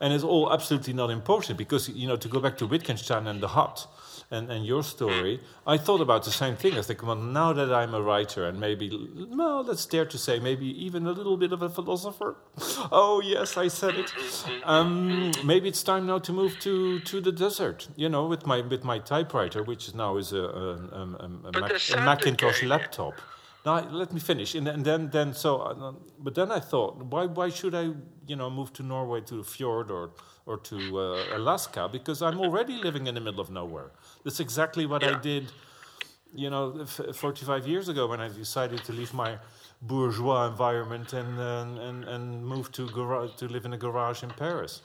and 0.00 0.12
it's 0.12 0.24
all 0.24 0.52
absolutely 0.52 0.92
not 0.92 1.10
important 1.10 1.58
because 1.58 1.88
you 1.88 2.06
know 2.08 2.16
to 2.16 2.28
go 2.28 2.40
back 2.40 2.56
to 2.58 2.66
Wittgenstein 2.66 3.26
and 3.26 3.40
the 3.40 3.48
hut 3.48 3.86
and, 4.30 4.50
and 4.50 4.66
your 4.66 4.82
story, 4.82 5.38
I 5.66 5.76
thought 5.78 6.00
about 6.00 6.24
the 6.24 6.32
same 6.32 6.56
thing. 6.56 6.76
I 6.76 6.82
think, 6.82 7.00
well, 7.06 7.14
now 7.14 7.52
that 7.52 7.72
I'm 7.72 7.94
a 7.94 8.02
writer 8.02 8.44
and 8.48 8.58
maybe, 8.58 8.90
well, 9.30 9.62
let's 9.62 9.86
dare 9.86 10.04
to 10.06 10.18
say, 10.18 10.40
maybe 10.40 10.66
even 10.84 11.06
a 11.06 11.12
little 11.12 11.36
bit 11.36 11.52
of 11.52 11.62
a 11.62 11.68
philosopher. 11.68 12.34
Oh, 12.90 13.20
yes, 13.24 13.56
I 13.56 13.68
said 13.68 13.94
it. 13.96 14.12
Um, 14.64 15.30
maybe 15.44 15.68
it's 15.68 15.82
time 15.82 16.06
now 16.06 16.18
to 16.18 16.32
move 16.32 16.58
to, 16.60 16.98
to 17.00 17.20
the 17.20 17.32
desert, 17.32 17.88
you 17.96 18.08
know, 18.08 18.26
with 18.26 18.46
my 18.46 18.60
with 18.62 18.84
my 18.84 18.98
typewriter, 18.98 19.62
which 19.62 19.94
now 19.94 20.16
is 20.16 20.32
a, 20.32 20.38
a, 20.38 20.66
a, 21.00 21.30
a, 21.48 21.60
Mac- 21.60 22.04
Macintosh 22.04 22.62
laptop. 22.64 23.14
Now 23.66 23.80
let 23.90 24.12
me 24.12 24.20
finish, 24.20 24.54
and, 24.54 24.68
and 24.68 24.84
then 24.84 25.10
then 25.10 25.34
so, 25.34 25.56
uh, 25.58 25.92
but 26.20 26.36
then 26.36 26.52
I 26.52 26.60
thought, 26.60 27.02
why 27.12 27.26
why 27.26 27.48
should 27.48 27.74
I 27.74 27.90
you 28.28 28.36
know 28.36 28.48
move 28.48 28.72
to 28.74 28.84
Norway 28.84 29.20
to 29.22 29.38
the 29.38 29.42
fjord 29.42 29.90
or 29.90 30.12
or 30.46 30.56
to 30.58 30.76
uh, 31.00 31.36
Alaska 31.36 31.88
because 31.90 32.22
I'm 32.22 32.38
already 32.38 32.76
living 32.76 33.08
in 33.08 33.16
the 33.16 33.20
middle 33.20 33.40
of 33.40 33.50
nowhere. 33.50 33.90
That's 34.22 34.38
exactly 34.38 34.86
what 34.86 35.02
I 35.02 35.18
did, 35.18 35.50
you 36.32 36.48
know, 36.48 36.78
f- 36.82 37.16
45 37.16 37.66
years 37.66 37.88
ago 37.88 38.06
when 38.06 38.20
I 38.20 38.28
decided 38.28 38.84
to 38.84 38.92
leave 38.92 39.12
my 39.12 39.36
bourgeois 39.82 40.46
environment 40.46 41.12
and 41.12 41.40
uh, 41.40 41.86
and 41.88 42.04
and 42.04 42.46
move 42.46 42.70
to 42.78 42.88
garage 42.90 43.34
to 43.38 43.46
live 43.48 43.64
in 43.64 43.72
a 43.72 43.78
garage 43.78 44.22
in 44.22 44.30
Paris. 44.30 44.82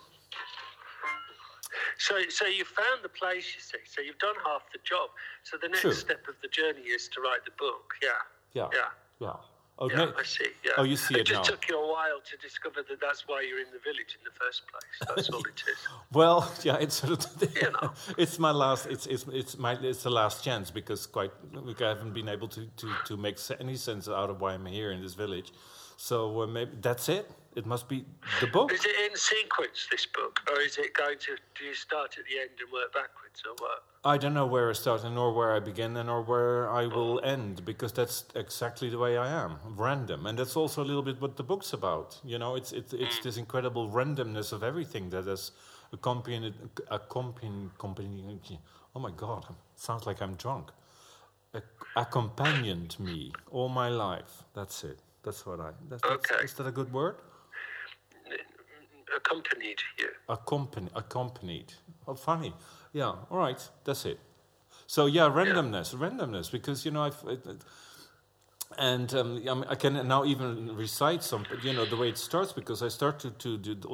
So, 1.99 2.15
so 2.29 2.47
you 2.47 2.65
found 2.65 3.03
the 3.03 3.09
place, 3.09 3.45
you 3.55 3.61
see. 3.61 3.77
So 3.85 4.01
you've 4.01 4.17
done 4.17 4.33
half 4.43 4.63
the 4.73 4.79
job. 4.83 5.11
So 5.43 5.57
the 5.61 5.67
next 5.67 5.81
True. 5.81 5.93
step 5.93 6.27
of 6.27 6.33
the 6.41 6.47
journey 6.47 6.81
is 6.81 7.07
to 7.09 7.21
write 7.21 7.45
the 7.45 7.51
book. 7.59 7.93
Yeah. 8.01 8.09
Yeah, 8.53 8.67
Yeah. 8.73 8.79
yeah. 9.19 9.35
Oh, 9.79 9.89
Yeah, 9.89 9.95
no- 9.97 10.13
I 10.15 10.23
see. 10.23 10.45
Yeah. 10.63 10.73
Oh, 10.77 10.83
you 10.83 10.95
see 10.95 11.15
it 11.15 11.25
just 11.25 11.37
now. 11.39 11.55
took 11.55 11.67
you 11.67 11.75
a 11.79 11.87
while 11.91 12.19
to 12.29 12.37
discover 12.37 12.83
that 12.87 12.99
that's 13.01 13.27
why 13.27 13.41
you're 13.41 13.59
in 13.59 13.71
the 13.73 13.79
village 13.79 14.15
in 14.17 14.23
the 14.23 14.31
first 14.39 14.61
place. 14.67 15.15
That's 15.15 15.29
all 15.29 15.39
it 15.41 15.63
is. 15.67 15.77
Well, 16.11 16.51
yeah, 16.63 16.75
it's 16.79 16.95
sort 16.95 17.25
of 17.25 17.55
You 17.55 17.71
know. 17.71 17.91
it's 18.17 18.37
my 18.37 18.51
last 18.51 18.85
it's 18.85 19.07
it's 19.07 19.25
it's 19.31 19.57
my 19.57 19.73
it's 19.81 20.03
the 20.03 20.11
last 20.11 20.43
chance 20.43 20.69
because 20.69 21.07
quite 21.07 21.31
we 21.65 21.73
haven't 21.79 22.13
been 22.13 22.29
able 22.29 22.47
to 22.49 22.61
to 22.81 22.87
to 23.07 23.17
make 23.17 23.37
any 23.59 23.75
sense 23.75 24.07
out 24.07 24.29
of 24.29 24.39
why 24.41 24.53
I'm 24.53 24.65
here 24.67 24.91
in 24.91 25.01
this 25.01 25.15
village. 25.15 25.51
So 25.97 26.41
uh, 26.41 26.47
maybe 26.47 26.71
that's 26.81 27.09
it. 27.09 27.25
It 27.55 27.65
must 27.65 27.89
be 27.89 28.05
the 28.39 28.47
book. 28.47 28.71
Is 28.71 28.85
it 28.85 29.11
in 29.11 29.15
sequence, 29.15 29.87
this 29.91 30.05
book? 30.05 30.39
Or 30.49 30.61
is 30.61 30.77
it 30.77 30.93
going 30.93 31.17
to, 31.19 31.35
do 31.57 31.65
you 31.65 31.73
start 31.73 32.15
at 32.17 32.23
the 32.25 32.39
end 32.39 32.51
and 32.61 32.71
work 32.71 32.93
backwards, 32.93 33.43
or 33.45 33.53
what? 33.59 33.83
I 34.03 34.17
don't 34.17 34.33
know 34.33 34.47
where 34.47 34.69
I 34.69 34.73
start 34.73 35.03
and 35.03 35.13
nor 35.13 35.31
where 35.31 35.53
I 35.55 35.59
begin 35.59 35.95
and 35.97 36.07
nor 36.07 36.23
where 36.23 36.69
I 36.69 36.85
oh. 36.85 36.89
will 36.89 37.21
end 37.23 37.63
because 37.65 37.91
that's 37.91 38.25
exactly 38.35 38.89
the 38.89 38.97
way 38.97 39.17
I 39.17 39.29
am, 39.29 39.57
random, 39.77 40.25
and 40.25 40.39
that's 40.39 40.55
also 40.55 40.81
a 40.81 40.87
little 40.87 41.03
bit 41.03 41.21
what 41.21 41.37
the 41.37 41.43
book's 41.43 41.73
about. 41.73 42.19
You 42.23 42.39
know, 42.39 42.55
it's 42.55 42.71
it's 42.71 42.93
it's 42.93 43.19
mm. 43.19 43.23
this 43.23 43.37
incredible 43.37 43.89
randomness 43.89 44.53
of 44.53 44.63
everything 44.63 45.11
that 45.11 45.25
has 45.27 45.51
accompanied 45.93 46.55
accompanied, 46.89 47.69
accompanied 47.75 48.39
oh 48.95 48.99
my 48.99 49.11
god, 49.11 49.45
sounds 49.75 50.07
like 50.07 50.21
I'm 50.21 50.35
drunk. 50.35 50.71
Ac- 51.53 51.65
accompanied 51.95 52.99
me 52.99 53.31
all 53.51 53.69
my 53.69 53.89
life. 53.89 54.43
That's 54.55 54.83
it. 54.83 54.99
That's 55.21 55.45
what 55.45 55.59
I. 55.59 55.71
That's, 55.89 56.01
that's, 56.01 56.31
Okay. 56.31 56.43
Is 56.45 56.53
that 56.55 56.65
a 56.65 56.71
good 56.71 56.91
word? 56.91 57.17
Accompanied 59.15 59.79
you. 59.99 60.09
Accompany, 60.29 60.89
accompanied. 60.95 61.73
Oh, 62.07 62.15
funny. 62.15 62.53
Yeah. 62.93 63.13
All 63.29 63.37
right. 63.37 63.61
That's 63.83 64.05
it. 64.05 64.19
So 64.87 65.05
yeah, 65.05 65.29
randomness, 65.29 65.95
randomness, 65.95 66.51
because 66.51 66.85
you 66.85 66.91
know 66.91 67.03
I've. 67.03 67.23
It, 67.27 67.45
it- 67.45 67.63
and 68.77 69.13
um, 69.15 69.65
I, 69.67 69.75
can 69.75 70.07
now 70.07 70.23
even 70.25 70.75
recite 70.75 71.23
some, 71.23 71.45
you 71.61 71.73
know, 71.73 71.85
the 71.85 71.97
way 71.97 72.07
it 72.09 72.17
starts 72.17 72.53
because 72.53 72.81
I 72.81 72.87
started 72.87 73.37
to, 73.39 73.57
to 73.57 73.75
do 73.75 73.89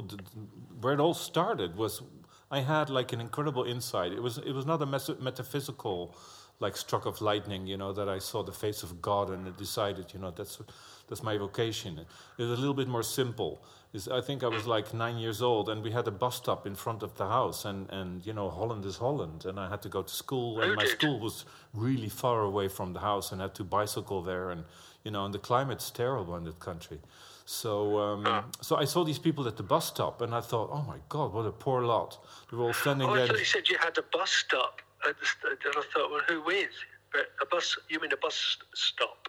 where 0.82 0.94
it 0.94 1.00
all 1.00 1.16
started 1.16 1.76
was 1.76 2.04
I 2.52 2.60
had 2.62 2.90
like 2.90 3.12
an 3.14 3.20
incredible 3.20 3.64
insight. 3.64 4.12
It 4.12 4.22
was 4.22 4.38
it 4.38 4.52
was 4.52 4.66
not 4.66 4.82
a 4.82 4.86
metaphysical, 4.86 6.16
like 6.60 6.76
struck 6.76 7.06
of 7.06 7.22
lightning, 7.22 7.68
you 7.68 7.78
know, 7.78 7.94
that 7.94 8.10
I 8.10 8.20
saw 8.20 8.44
the 8.44 8.52
face 8.52 8.84
of 8.84 9.02
God 9.02 9.30
and 9.30 9.56
decided, 9.58 10.14
you 10.14 10.20
know, 10.20 10.32
that's 10.32 10.60
that's 11.08 11.24
my 11.24 11.38
vocation. 11.38 12.00
It 12.00 12.42
was 12.44 12.52
a 12.52 12.62
little 12.62 12.74
bit 12.74 12.88
more 12.88 13.04
simple. 13.04 13.64
Is 13.94 14.08
I 14.10 14.22
think 14.22 14.44
I 14.44 14.48
was 14.48 14.68
like 14.68 14.94
nine 14.94 15.18
years 15.18 15.42
old 15.42 15.70
and 15.70 15.82
we 15.82 15.92
had 15.92 16.08
a 16.08 16.12
bus 16.12 16.36
stop 16.36 16.68
in 16.68 16.76
front 16.76 17.04
of 17.04 17.16
the 17.16 17.28
house 17.28 17.64
and 17.64 17.90
and 17.90 18.26
you 18.26 18.34
know 18.34 18.50
Holland 18.50 18.84
is 18.86 18.98
Holland 18.98 19.46
and 19.46 19.60
I 19.60 19.70
had 19.70 19.82
to 19.84 19.90
go 19.90 20.02
to 20.02 20.14
school 20.14 20.60
and 20.62 20.76
my 20.76 20.86
school 20.86 21.20
was 21.20 21.46
really 21.74 22.10
far 22.10 22.42
away 22.42 22.68
from 22.68 22.94
the 22.94 23.00
house 23.00 23.32
and 23.32 23.42
I 23.42 23.46
had 23.46 23.56
to 23.56 23.64
bicycle 23.64 24.22
there 24.22 24.50
and 24.50 24.66
you 25.06 25.12
know 25.12 25.24
and 25.26 25.34
the 25.34 25.40
climate's 25.40 25.90
terrible 25.90 26.36
in 26.36 26.44
that 26.44 26.60
country. 26.60 27.00
So 27.46 27.98
um, 28.00 28.44
so 28.60 28.76
I 28.76 28.84
saw 28.84 29.06
these 29.06 29.20
people 29.20 29.48
at 29.48 29.56
the 29.56 29.64
bus 29.64 29.86
stop 29.88 30.22
and 30.22 30.36
I 30.36 30.42
thought 30.42 30.70
oh 30.74 30.82
my 30.82 30.98
god 31.08 31.34
what 31.34 31.46
a 31.46 31.52
poor 31.52 31.84
lot. 31.84 32.20
They 32.52 32.58
were 32.58 32.66
all 32.66 32.74
standing 32.74 33.08
Oh, 33.08 33.14
I 33.14 33.20
there 33.20 33.28
thought 33.28 33.40
you 33.40 33.46
said 33.46 33.70
you 33.70 33.78
had 33.80 33.98
a 33.98 34.04
bus 34.18 34.32
stop 34.32 34.82
at 35.08 35.20
the 35.20 35.26
st- 35.26 35.54
and 35.66 35.74
I 35.78 35.82
thought, 35.94 36.12
well, 36.12 36.22
who 36.28 36.42
with? 36.42 36.70
But 37.12 37.28
a 37.42 37.46
bus, 37.46 37.78
you 37.90 38.00
mean 38.00 38.12
a 38.14 38.18
bus 38.18 38.58
stop? 38.74 39.28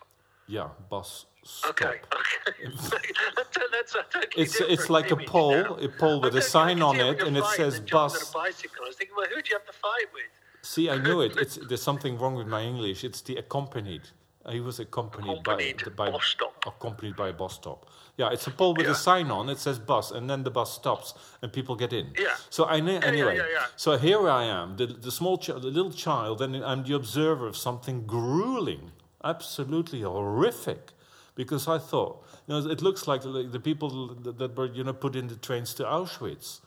yeah 0.50 0.68
bus 0.88 1.26
stop. 1.44 1.70
Okay, 1.72 2.00
okay. 2.20 2.70
that's, 3.36 3.58
that's 3.72 3.92
totally 3.92 4.42
It's 4.42 4.60
it's 4.60 4.88
like 4.88 5.10
a 5.10 5.16
pole 5.16 5.52
now. 5.62 5.74
a 5.76 5.88
pole 5.88 6.20
with 6.22 6.34
a 6.36 6.42
sign 6.42 6.80
on 6.82 6.96
it 6.96 7.22
and 7.22 7.36
it 7.36 7.44
says 7.56 7.80
bus 7.80 8.30
a 8.30 8.32
bicycle. 8.32 8.84
I 8.84 8.88
was 8.88 8.96
thinking, 8.96 9.14
well, 9.16 9.26
who 9.28 9.40
do 9.42 9.48
you 9.50 9.56
have 9.58 9.66
to 9.66 9.72
fight 9.72 10.06
with? 10.14 10.22
see 10.62 10.90
I 10.90 10.98
knew 10.98 11.20
it 11.20 11.36
it's 11.36 11.56
there's 11.68 11.82
something 11.82 12.18
wrong 12.18 12.34
with 12.34 12.48
my 12.48 12.62
English 12.62 13.04
it's 13.04 13.20
the 13.20 13.36
accompanied 13.36 14.02
he 14.50 14.60
was 14.60 14.80
accompanied, 14.80 15.30
Accompanied 15.40 15.84
by, 15.94 16.06
by 16.06 16.10
bus 16.10 16.24
stop. 16.24 16.54
accompanied 16.66 17.14
by 17.16 17.28
a 17.28 17.32
bus 17.34 17.54
stop. 17.54 17.86
Yeah, 18.18 18.30
it's 18.32 18.46
a 18.48 18.50
pole 18.50 18.74
with 18.74 18.86
Yeah. 18.86 18.92
a 18.92 18.96
sign 18.96 19.30
on. 19.30 19.48
It 19.48 19.58
says 19.58 19.78
bus, 19.78 20.10
and 20.10 20.28
then 20.28 20.42
the 20.42 20.50
bus 20.50 20.74
stops, 20.74 21.14
and 21.40 21.52
people 21.52 21.76
get 21.76 21.92
in. 21.92 22.12
Yeah. 22.18 22.34
So 22.50 22.66
I 22.66 22.80
knew 22.80 22.94
yeah, 22.94 23.04
anyway. 23.12 23.36
yeah, 23.36 23.46
yeah. 23.52 23.66
So 23.76 23.96
here 23.96 24.28
I 24.28 24.42
am, 24.44 24.76
the, 24.76 24.86
the 24.86 25.12
small, 25.12 25.38
child, 25.38 25.62
the 25.62 25.68
little 25.68 25.92
child, 25.92 26.42
and 26.42 26.56
I'm 26.56 26.82
the 26.82 26.94
observer 26.96 27.46
of 27.46 27.56
something 27.56 28.06
grueling, 28.06 28.90
absolutely 29.22 30.00
horrific, 30.02 30.90
because 31.36 31.68
I 31.68 31.78
thought, 31.78 32.24
you 32.48 32.54
know, 32.60 32.68
it 32.68 32.82
looks 32.82 33.06
like 33.06 33.22
the, 33.22 33.48
the 33.56 33.60
people 33.60 33.88
that, 34.16 34.56
were, 34.56 34.66
you 34.66 34.82
know, 34.82 34.92
put 34.94 35.14
in 35.14 35.28
the 35.28 35.36
trains 35.36 35.72
to 35.74 35.84
Auschwitz. 35.84 36.60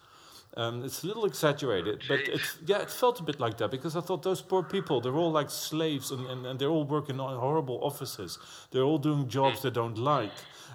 Um, 0.57 0.83
it's 0.83 1.03
a 1.03 1.07
little 1.07 1.25
exaggerated, 1.25 2.03
but 2.09 2.19
it's, 2.21 2.57
yeah, 2.65 2.79
it 2.81 2.91
felt 2.91 3.19
a 3.21 3.23
bit 3.23 3.39
like 3.39 3.57
that 3.59 3.71
because 3.71 3.95
I 3.95 4.01
thought 4.01 4.21
those 4.23 4.41
poor 4.41 4.63
people, 4.63 4.99
they're 4.99 5.15
all 5.15 5.31
like 5.31 5.49
slaves 5.49 6.11
and, 6.11 6.25
and, 6.27 6.45
and 6.45 6.59
they're 6.59 6.69
all 6.69 6.83
working 6.83 7.19
on 7.21 7.37
horrible 7.39 7.79
offices. 7.81 8.37
They're 8.71 8.83
all 8.83 8.97
doing 8.97 9.29
jobs 9.29 9.61
they 9.61 9.69
don't 9.69 9.97
like. 9.97 10.31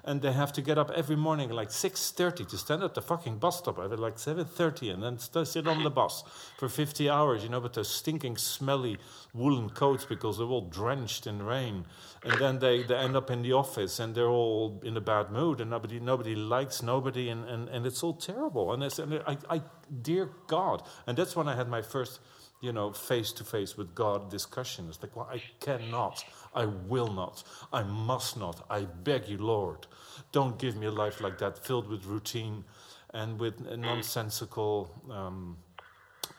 And 0.06 0.22
they 0.22 0.32
have 0.32 0.52
to 0.52 0.62
get 0.62 0.78
up 0.78 0.90
every 0.92 1.16
morning 1.16 1.50
like 1.50 1.70
6.30 1.70 2.48
to 2.48 2.56
stand 2.56 2.82
at 2.84 2.94
the 2.94 3.02
fucking 3.02 3.38
bus 3.38 3.58
stop 3.58 3.78
at 3.80 3.98
like 3.98 4.16
7.30 4.16 4.94
and 4.94 5.02
then 5.02 5.44
sit 5.44 5.66
on 5.66 5.82
the 5.82 5.90
bus 5.90 6.22
for 6.56 6.68
50 6.68 7.10
hours, 7.10 7.42
you 7.42 7.48
know, 7.48 7.58
with 7.58 7.72
those 7.74 7.88
stinking, 7.88 8.36
smelly 8.36 8.98
woolen 9.34 9.68
coats 9.68 10.04
because 10.04 10.38
they're 10.38 10.46
all 10.46 10.68
drenched 10.68 11.26
in 11.26 11.42
rain. 11.42 11.84
And 12.24 12.38
then 12.40 12.58
they, 12.60 12.84
they 12.84 12.94
end 12.94 13.16
up 13.16 13.30
in 13.30 13.42
the 13.42 13.52
office 13.52 13.98
and 13.98 14.14
they're 14.14 14.28
all 14.28 14.80
in 14.84 14.96
a 14.96 15.00
bad 15.00 15.30
mood 15.30 15.60
and 15.60 15.70
nobody 15.70 15.98
nobody 15.98 16.34
likes 16.34 16.82
nobody 16.82 17.28
and, 17.28 17.44
and, 17.48 17.68
and 17.68 17.84
it's 17.84 18.02
all 18.02 18.14
terrible. 18.14 18.72
And, 18.72 18.82
it's, 18.82 18.98
and 18.98 19.14
I, 19.26 19.36
I, 19.50 19.62
dear 20.02 20.30
God. 20.46 20.82
And 21.06 21.18
that's 21.18 21.36
when 21.36 21.48
I 21.48 21.56
had 21.56 21.68
my 21.68 21.82
first, 21.82 22.20
you 22.66 22.72
know, 22.72 22.90
face 22.92 23.30
to 23.30 23.44
face 23.44 23.76
with 23.76 23.94
God 23.94 24.28
discussion. 24.28 24.86
It's 24.88 25.00
like, 25.00 25.14
well, 25.14 25.28
I 25.32 25.40
cannot, 25.60 26.24
I 26.52 26.64
will 26.66 27.12
not, 27.12 27.44
I 27.72 27.84
must 27.84 28.36
not, 28.36 28.66
I 28.68 28.80
beg 28.80 29.28
you, 29.28 29.38
Lord, 29.38 29.86
don't 30.32 30.58
give 30.58 30.76
me 30.76 30.86
a 30.86 30.90
life 30.90 31.20
like 31.20 31.38
that 31.38 31.64
filled 31.64 31.88
with 31.88 32.04
routine 32.06 32.64
and 33.14 33.38
with 33.38 33.60
nonsensical. 33.60 34.90
Um, 35.08 35.56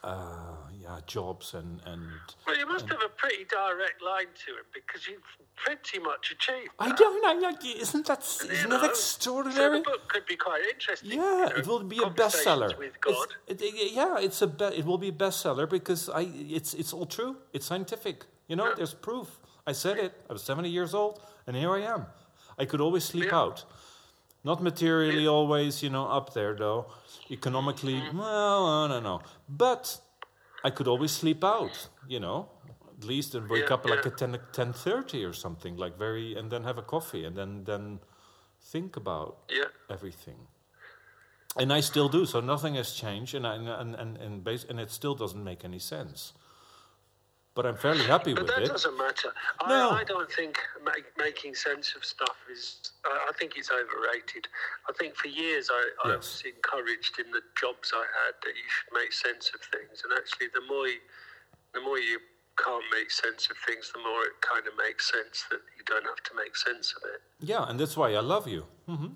uh, 0.03 0.55
yeah, 0.81 0.99
jobs 1.05 1.53
and, 1.53 1.81
and 1.85 2.01
Well, 2.45 2.57
you 2.57 2.67
must 2.67 2.87
have 2.87 3.01
a 3.03 3.09
pretty 3.09 3.43
direct 3.45 4.01
line 4.01 4.27
to 4.45 4.51
him 4.53 4.65
because 4.73 5.07
you've 5.07 5.21
pretty 5.55 5.99
much 5.99 6.31
achieved. 6.31 6.69
I 6.79 6.91
don't 6.93 7.21
know. 7.21 7.47
like, 7.49 7.65
Isn't 7.65 8.05
that 8.07 8.19
isn't 8.19 8.69
know, 8.69 8.79
that 8.81 8.95
So 8.95 9.31
extraordinary? 9.31 9.79
the 9.79 9.83
book 9.85 10.07
could 10.07 10.25
be 10.25 10.35
quite 10.35 10.63
interesting. 10.73 11.11
Yeah, 11.11 11.15
you 11.17 11.49
know, 11.49 11.55
it 11.57 11.67
will 11.67 11.83
be 11.83 11.97
a 11.97 12.09
bestseller. 12.09 12.77
with 12.77 12.99
God. 13.01 13.27
it- 13.47 13.61
it- 13.61 13.91
yeah, 13.93 14.17
it's 14.19 14.41
a 14.41 14.47
be- 14.47 14.75
it 14.79 14.85
will 14.85 14.97
be 14.99 15.09
a 15.09 15.17
bestseller 15.25 15.67
because 15.69 16.09
I 16.09 16.21
it's 16.57 16.73
it's 16.73 16.93
all 16.93 17.05
true. 17.05 17.37
It's 17.53 17.65
scientific. 17.65 18.25
You 18.47 18.55
know, 18.55 18.73
there's 18.75 18.93
proof. 18.93 19.39
I 19.65 19.73
said 19.73 19.97
it. 19.97 20.13
I 20.29 20.33
was 20.33 20.43
70 20.43 20.69
years 20.69 20.93
old, 20.93 21.19
and 21.45 21.55
here 21.57 21.71
I 21.71 21.81
am. 21.81 22.05
I 22.57 22.65
could 22.65 22.79
always 22.81 23.03
sleep 23.03 23.25
Yeah. 23.31 23.39
out. 23.41 23.65
Not 24.47 24.63
materially 24.63 25.27
always, 25.27 25.83
you 25.83 25.89
know, 25.89 26.05
up 26.17 26.33
there 26.33 26.53
though. 26.55 26.85
Economically, 27.29 27.95
Mm-hmm. 27.99 28.17
well, 28.17 28.65
I 28.65 28.87
don't 28.87 29.03
know. 29.03 29.19
But 29.49 29.99
I 30.63 30.69
could 30.69 30.87
always 30.87 31.11
sleep 31.11 31.43
out, 31.43 31.75
you 32.07 32.19
know, 32.21 32.37
at 32.97 33.03
least 33.03 33.35
and 33.35 33.49
wake 33.49 33.67
Yeah, 33.69 33.75
up 33.75 33.85
like 33.85 34.05
yeah. 34.05 34.11
at 34.11 34.17
10, 34.17 34.39
10.30 34.53 35.29
or 35.29 35.33
something, 35.33 35.75
like 35.83 35.97
very, 35.97 36.27
and 36.39 36.49
then 36.51 36.63
have 36.63 36.77
a 36.77 36.81
coffee 36.93 37.25
and 37.27 37.35
then, 37.35 37.65
then 37.65 37.99
think 38.71 38.95
about 38.95 39.31
Yeah. 39.49 39.69
everything. 39.89 40.39
And 41.61 41.73
I 41.73 41.81
still 41.81 42.09
do, 42.09 42.25
so 42.25 42.39
nothing 42.39 42.75
has 42.75 42.89
changed, 42.93 43.33
and 43.37 43.45
I, 43.47 43.55
and 43.55 43.95
and 44.01 44.17
and, 44.25 44.43
base, 44.43 44.63
and 44.69 44.79
it 44.79 44.91
still 44.91 45.15
doesn't 45.15 45.43
make 45.43 45.65
any 45.65 45.79
sense. 45.79 46.33
But 47.57 47.65
I'm 47.65 47.75
fairly 47.75 48.05
happy 48.05 48.35
But 48.35 48.43
with 48.43 48.55
that 48.55 48.67
doesn't 48.67 48.95
matter. 48.99 49.33
No. 49.67 49.89
I, 49.89 50.01
I 50.01 50.03
don't 50.03 50.31
think 50.31 50.59
make, 50.85 51.05
making 51.17 51.55
sense 51.55 51.95
of 51.97 52.05
stuff 52.05 52.37
is. 52.51 52.91
I 53.03 53.29
I 53.29 53.31
think 53.39 53.53
it's 53.57 53.71
overrated. 53.71 54.47
I 54.87 54.93
think 54.93 55.15
for 55.15 55.27
years 55.27 55.67
I, 55.73 55.83
I 56.05 56.09
Yes. 56.11 56.17
was 56.17 56.43
encouraged 56.45 57.17
in 57.17 57.31
the 57.31 57.41
jobs 57.59 57.91
I 57.95 58.05
had 58.21 58.33
that 58.43 58.53
you 58.61 58.67
should 58.69 58.93
make 58.93 59.11
sense 59.11 59.49
of 59.55 59.61
things, 59.73 60.03
and 60.03 60.13
actually, 60.15 60.49
the 60.53 60.61
more 60.71 60.85
you, 60.87 60.99
the 61.73 61.81
more 61.81 61.97
you 61.97 62.19
can't 62.63 62.85
make 62.93 63.09
sense 63.09 63.49
of 63.49 63.57
things, 63.65 63.91
the 63.91 64.01
more 64.05 64.21
it 64.29 64.37
kind 64.41 64.67
of 64.67 64.73
makes 64.77 65.09
sense 65.11 65.45
that 65.49 65.61
you 65.75 65.83
don't 65.87 66.05
have 66.05 66.21
to 66.29 66.33
make 66.35 66.55
sense 66.55 66.93
of 66.95 67.01
it. 67.09 67.21
Yeah, 67.39 67.65
and 67.67 67.79
that's 67.79 67.97
why 67.97 68.13
I 68.13 68.19
love 68.21 68.47
you. 68.47 68.65
Mm-hmm. 68.87 69.13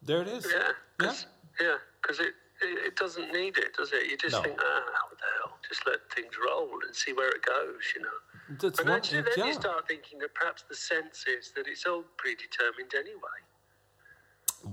There 0.00 0.22
it 0.22 0.28
is. 0.28 0.46
Yeah, 0.50 0.72
Yeah. 1.02 1.14
yeah, 1.60 1.76
because 2.00 2.20
it, 2.20 2.32
it 2.62 2.86
it 2.88 2.96
doesn't 2.96 3.32
need 3.32 3.56
it, 3.58 3.74
does 3.76 3.92
it? 3.92 4.06
You 4.10 4.16
just 4.16 4.36
No. 4.36 4.42
think, 4.42 4.58
ah, 4.62 4.84
what 5.08 5.18
the 5.18 5.26
hell? 5.38 5.58
Just 5.68 5.86
let 5.86 6.00
things 6.12 6.32
roll 6.38 6.70
and 6.86 6.94
see 6.94 7.12
where 7.12 7.28
it 7.30 7.42
goes, 7.42 7.82
you 7.94 8.02
know. 8.02 8.18
That's 8.60 8.78
And 8.80 8.90
actually, 8.90 9.22
then 9.22 9.32
yeah. 9.36 9.46
you 9.46 9.54
start 9.54 9.88
thinking 9.88 10.18
that 10.20 10.34
perhaps 10.34 10.62
the 10.68 10.76
sense 10.76 11.26
is 11.26 11.52
that 11.52 11.66
it's 11.66 11.84
all 11.86 12.04
predetermined 12.16 12.94
anyway. 12.94 13.40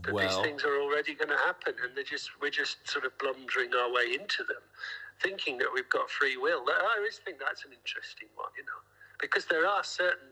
That 0.04 0.16
these 0.18 0.38
things 0.38 0.64
are 0.64 0.80
already 0.82 1.14
going 1.14 1.30
to 1.30 1.38
happen, 1.38 1.76
and 1.84 1.96
they're 1.96 2.04
just 2.04 2.30
we're 2.42 2.50
just 2.50 2.78
sort 2.90 3.06
of 3.06 3.18
blundering 3.18 3.74
our 3.76 3.92
way 3.92 4.14
into 4.20 4.44
them, 4.44 4.62
thinking 5.22 5.58
that 5.60 5.68
we've 5.74 5.90
got 5.90 6.10
free 6.10 6.38
will. 6.38 6.66
I 6.68 6.96
always 6.98 7.18
think 7.24 7.38
that's 7.40 7.64
an 7.66 7.74
interesting 7.74 8.28
one, 8.36 8.50
you 8.58 8.64
know, 8.66 8.82
because 9.20 9.46
there 9.46 9.68
are 9.68 9.84
certain 9.84 10.30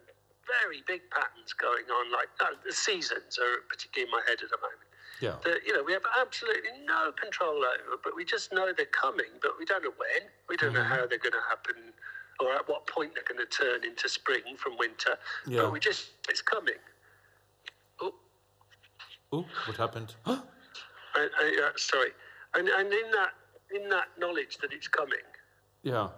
very 0.48 0.82
big 0.88 1.02
patterns 1.12 1.54
going 1.54 1.86
on, 1.90 2.12
like 2.12 2.30
uh, 2.42 2.58
the 2.66 2.74
seasons 2.74 3.38
are 3.38 3.62
particularly 3.70 4.10
in 4.10 4.12
my 4.12 4.22
head 4.26 4.42
at 4.42 4.50
the 4.50 4.58
moment. 4.58 4.90
Yeah. 5.22 5.36
That 5.44 5.60
you 5.66 5.74
know 5.74 5.84
we 5.84 5.94
have 5.94 6.04
absolutely 6.20 6.72
no 6.86 7.12
control 7.12 7.58
over, 7.58 7.98
but 8.04 8.16
we 8.16 8.26
just 8.26 8.52
know 8.52 8.72
they're 8.76 8.86
coming, 8.88 9.32
but 9.42 9.52
we 9.60 9.66
don't 9.66 9.84
know 9.84 9.94
when. 9.98 10.30
We 10.50 10.58
don't 10.58 10.74
know 10.74 10.84
how 10.84 11.06
they're 11.08 11.20
going 11.20 11.34
to 11.34 11.46
happen, 11.50 11.76
or 12.40 12.54
at 12.54 12.68
what 12.68 12.88
point 12.88 13.12
they're 13.16 13.24
going 13.28 13.46
to 13.46 13.58
turn 13.58 13.84
into 13.84 14.10
spring 14.10 14.44
from 14.58 14.78
winter. 14.78 15.18
Yeah. 15.48 15.62
But 15.62 15.74
we 15.74 15.80
just 15.80 16.10
it's 16.30 16.42
coming. 16.42 16.76
Oh, 18.02 18.14
Oh, 19.32 19.46
what 19.66 19.78
happened? 19.78 20.16
I, 20.26 20.32
I, 21.16 21.68
uh, 21.68 21.72
sorry, 21.78 22.12
and 22.56 22.68
and 22.68 22.92
in 22.92 23.12
that 23.12 23.32
in 23.74 23.90
that 23.90 24.08
knowledge 24.20 24.58
that 24.62 24.74
it's 24.74 24.88
coming. 24.88 25.26
yeah. 25.84 26.10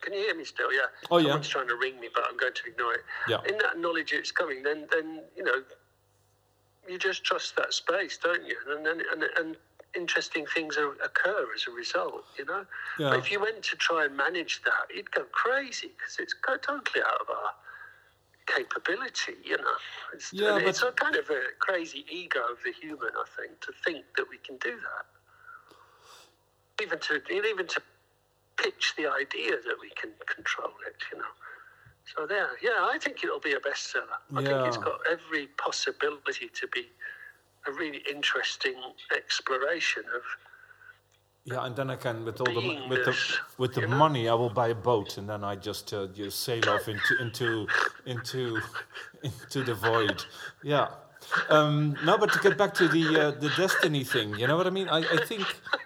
Can 0.00 0.12
you 0.12 0.18
hear 0.20 0.34
me 0.34 0.44
still? 0.44 0.70
Yeah. 0.70 0.80
Oh, 1.10 1.16
yeah. 1.16 1.28
Someone's 1.28 1.48
trying 1.48 1.68
to 1.68 1.76
ring 1.76 1.98
me, 1.98 2.08
but 2.14 2.24
I'm 2.28 2.36
going 2.36 2.52
to 2.52 2.62
ignore 2.68 2.92
it. 2.92 3.00
Yeah. 3.26 3.38
In 3.48 3.56
that 3.58 3.78
knowledge 3.78 4.12
it's 4.12 4.30
coming, 4.30 4.62
then 4.62 4.86
then 4.92 5.22
you 5.34 5.42
know, 5.42 5.62
you 6.88 6.98
just 6.98 7.24
trust 7.24 7.56
that 7.56 7.72
space, 7.72 8.18
don't 8.22 8.46
you? 8.46 8.56
And 8.68 8.86
and 8.86 9.02
and, 9.12 9.24
and 9.36 9.56
interesting 9.94 10.44
things 10.46 10.76
are, 10.76 10.92
occur 11.04 11.46
as 11.54 11.66
a 11.68 11.70
result. 11.70 12.24
You 12.38 12.44
know. 12.44 12.64
Yeah. 12.98 13.10
But 13.10 13.18
if 13.20 13.30
you 13.30 13.40
went 13.40 13.62
to 13.64 13.76
try 13.76 14.04
and 14.04 14.16
manage 14.16 14.62
that, 14.64 14.94
you'd 14.94 15.10
go 15.10 15.24
crazy 15.32 15.90
because 15.96 16.18
it's 16.18 16.34
totally 16.44 17.02
out 17.04 17.20
of 17.20 17.30
our 17.30 17.54
capability. 18.46 19.34
You 19.44 19.56
know. 19.58 19.76
It's, 20.12 20.32
Yeah, 20.32 20.58
it's 20.58 20.82
a 20.82 20.92
kind 20.92 21.16
of 21.16 21.28
a 21.30 21.42
crazy 21.58 22.04
ego 22.10 22.40
of 22.50 22.58
the 22.64 22.72
human, 22.72 23.10
I 23.16 23.24
think, 23.40 23.60
to 23.60 23.72
think 23.84 24.04
that 24.16 24.26
we 24.28 24.38
can 24.38 24.56
do 24.58 24.76
that. 24.76 25.06
Even 26.82 26.98
to 26.98 27.22
even 27.32 27.66
to 27.68 27.80
pitch 28.56 28.94
the 28.96 29.06
idea 29.06 29.52
that 29.52 29.76
we 29.80 29.90
can 29.90 30.10
control 30.26 30.72
it. 30.86 30.96
You 31.12 31.18
know. 31.18 31.24
So 32.14 32.26
there, 32.26 32.50
yeah, 32.62 32.86
I 32.92 32.98
think 33.00 33.24
it'll 33.24 33.40
be 33.40 33.52
a 33.52 33.60
bestseller. 33.60 34.18
I 34.36 34.42
think 34.44 34.66
it's 34.68 34.76
got 34.76 34.98
every 35.10 35.46
possibility 35.56 36.50
to 36.60 36.68
be 36.68 36.84
a 37.66 37.72
really 37.72 38.02
interesting 38.10 38.74
exploration 39.16 40.02
of 40.14 40.22
Yeah, 41.44 41.64
and 41.66 41.74
then 41.76 41.90
I 41.90 41.96
can 41.96 42.24
with 42.24 42.40
all 42.40 42.46
the 42.54 42.86
with 42.88 43.04
the 43.04 43.14
with 43.58 43.74
the 43.74 43.82
you 43.82 43.86
know? 43.88 43.96
money, 43.96 44.28
I 44.28 44.34
will 44.34 44.50
buy 44.50 44.68
a 44.68 44.74
boat, 44.74 45.18
and 45.18 45.28
then 45.28 45.44
I 45.44 45.56
just 45.56 45.92
uh, 45.92 46.06
just 46.08 46.40
sail 46.40 46.68
off 46.68 46.88
into 46.88 47.12
into 47.20 47.66
into 48.06 48.60
into 49.22 49.62
the 49.64 49.74
void. 49.74 50.24
Yeah. 50.62 50.88
Um, 51.48 51.96
no, 52.04 52.18
but 52.18 52.30
to 52.34 52.38
get 52.38 52.58
back 52.58 52.74
to 52.74 52.86
the 52.88 53.04
uh, 53.18 53.30
the 53.30 53.48
destiny 53.56 54.04
thing, 54.04 54.34
you 54.38 54.46
know 54.46 54.56
what 54.58 54.66
I 54.66 54.70
mean? 54.70 54.88
I, 54.90 54.98
I 54.98 55.24
think 55.24 55.42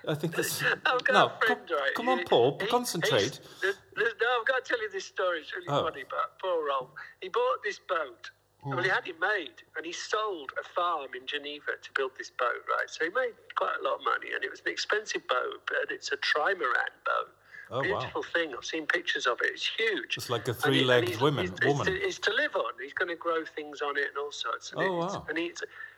I 0.08 0.14
think 0.14 0.34
got 0.36 1.08
no, 1.12 1.30
friend, 1.46 1.60
right? 1.70 1.94
come 1.96 2.08
on, 2.08 2.24
Paul, 2.24 2.58
he- 2.60 2.66
concentrate 2.66 3.38
there's- 3.62 3.78
there's- 3.96 4.14
no, 4.20 4.26
I've 4.37 4.37
got 4.48 4.64
to 4.64 4.68
tell 4.68 4.80
you 4.82 4.90
this 4.90 5.04
story. 5.04 5.40
It's 5.40 5.52
really 5.54 5.68
Oh. 5.68 5.84
funny, 5.84 6.04
but 6.08 6.38
poor 6.40 6.66
Roll. 6.66 6.90
He 7.20 7.28
bought 7.28 7.62
this 7.62 7.78
boat. 7.78 8.30
Well, 8.64 8.82
he 8.82 8.88
had 8.90 9.06
it 9.06 9.18
made, 9.20 9.62
and 9.76 9.86
he 9.86 9.92
sold 9.92 10.50
a 10.60 10.64
farm 10.74 11.14
in 11.14 11.26
Geneva 11.26 11.72
to 11.80 11.90
build 11.94 12.10
this 12.18 12.28
boat, 12.28 12.64
right? 12.68 12.90
So 12.90 13.04
he 13.04 13.10
made 13.10 13.32
quite 13.54 13.76
a 13.80 13.82
lot 13.84 14.00
of 14.00 14.04
money, 14.04 14.32
and 14.34 14.42
it 14.44 14.50
was 14.50 14.60
an 14.60 14.68
expensive 14.68 15.22
boat, 15.28 15.62
but 15.68 15.90
it's 15.94 16.10
a 16.12 16.16
trimaran 16.18 16.92
boat. 17.06 17.30
Oh, 17.70 17.76
wow. 17.76 17.82
Beautiful 17.82 18.24
thing. 18.24 18.54
I've 18.56 18.64
seen 18.64 18.84
pictures 18.86 19.26
of 19.26 19.38
it. 19.42 19.52
It's 19.52 19.64
huge. 19.78 20.16
It's 20.16 20.28
like 20.28 20.48
a 20.48 20.50
And 20.50 20.56
he- 20.60 20.64
and 20.64 20.74
three-legged 20.74 21.08
he's- 21.10 21.20
woman- 21.20 21.44
It's, 21.46 21.64
woman. 21.64 21.86
to, 21.86 21.92
it's 22.02 22.18
to 22.18 22.32
live 22.32 22.56
on. 22.56 22.72
He's 22.82 22.92
going 22.94 23.08
to 23.10 23.14
grow 23.16 23.44
things 23.44 23.80
on 23.80 23.96
it 23.96 24.08
and 24.08 24.18
all 24.18 24.32
sorts. 24.32 24.72
And 24.72 24.80
Oh, 24.82 24.98
it's- 25.04 25.14
wow. 25.14 25.26
And 25.28 25.38
he, 25.38 25.54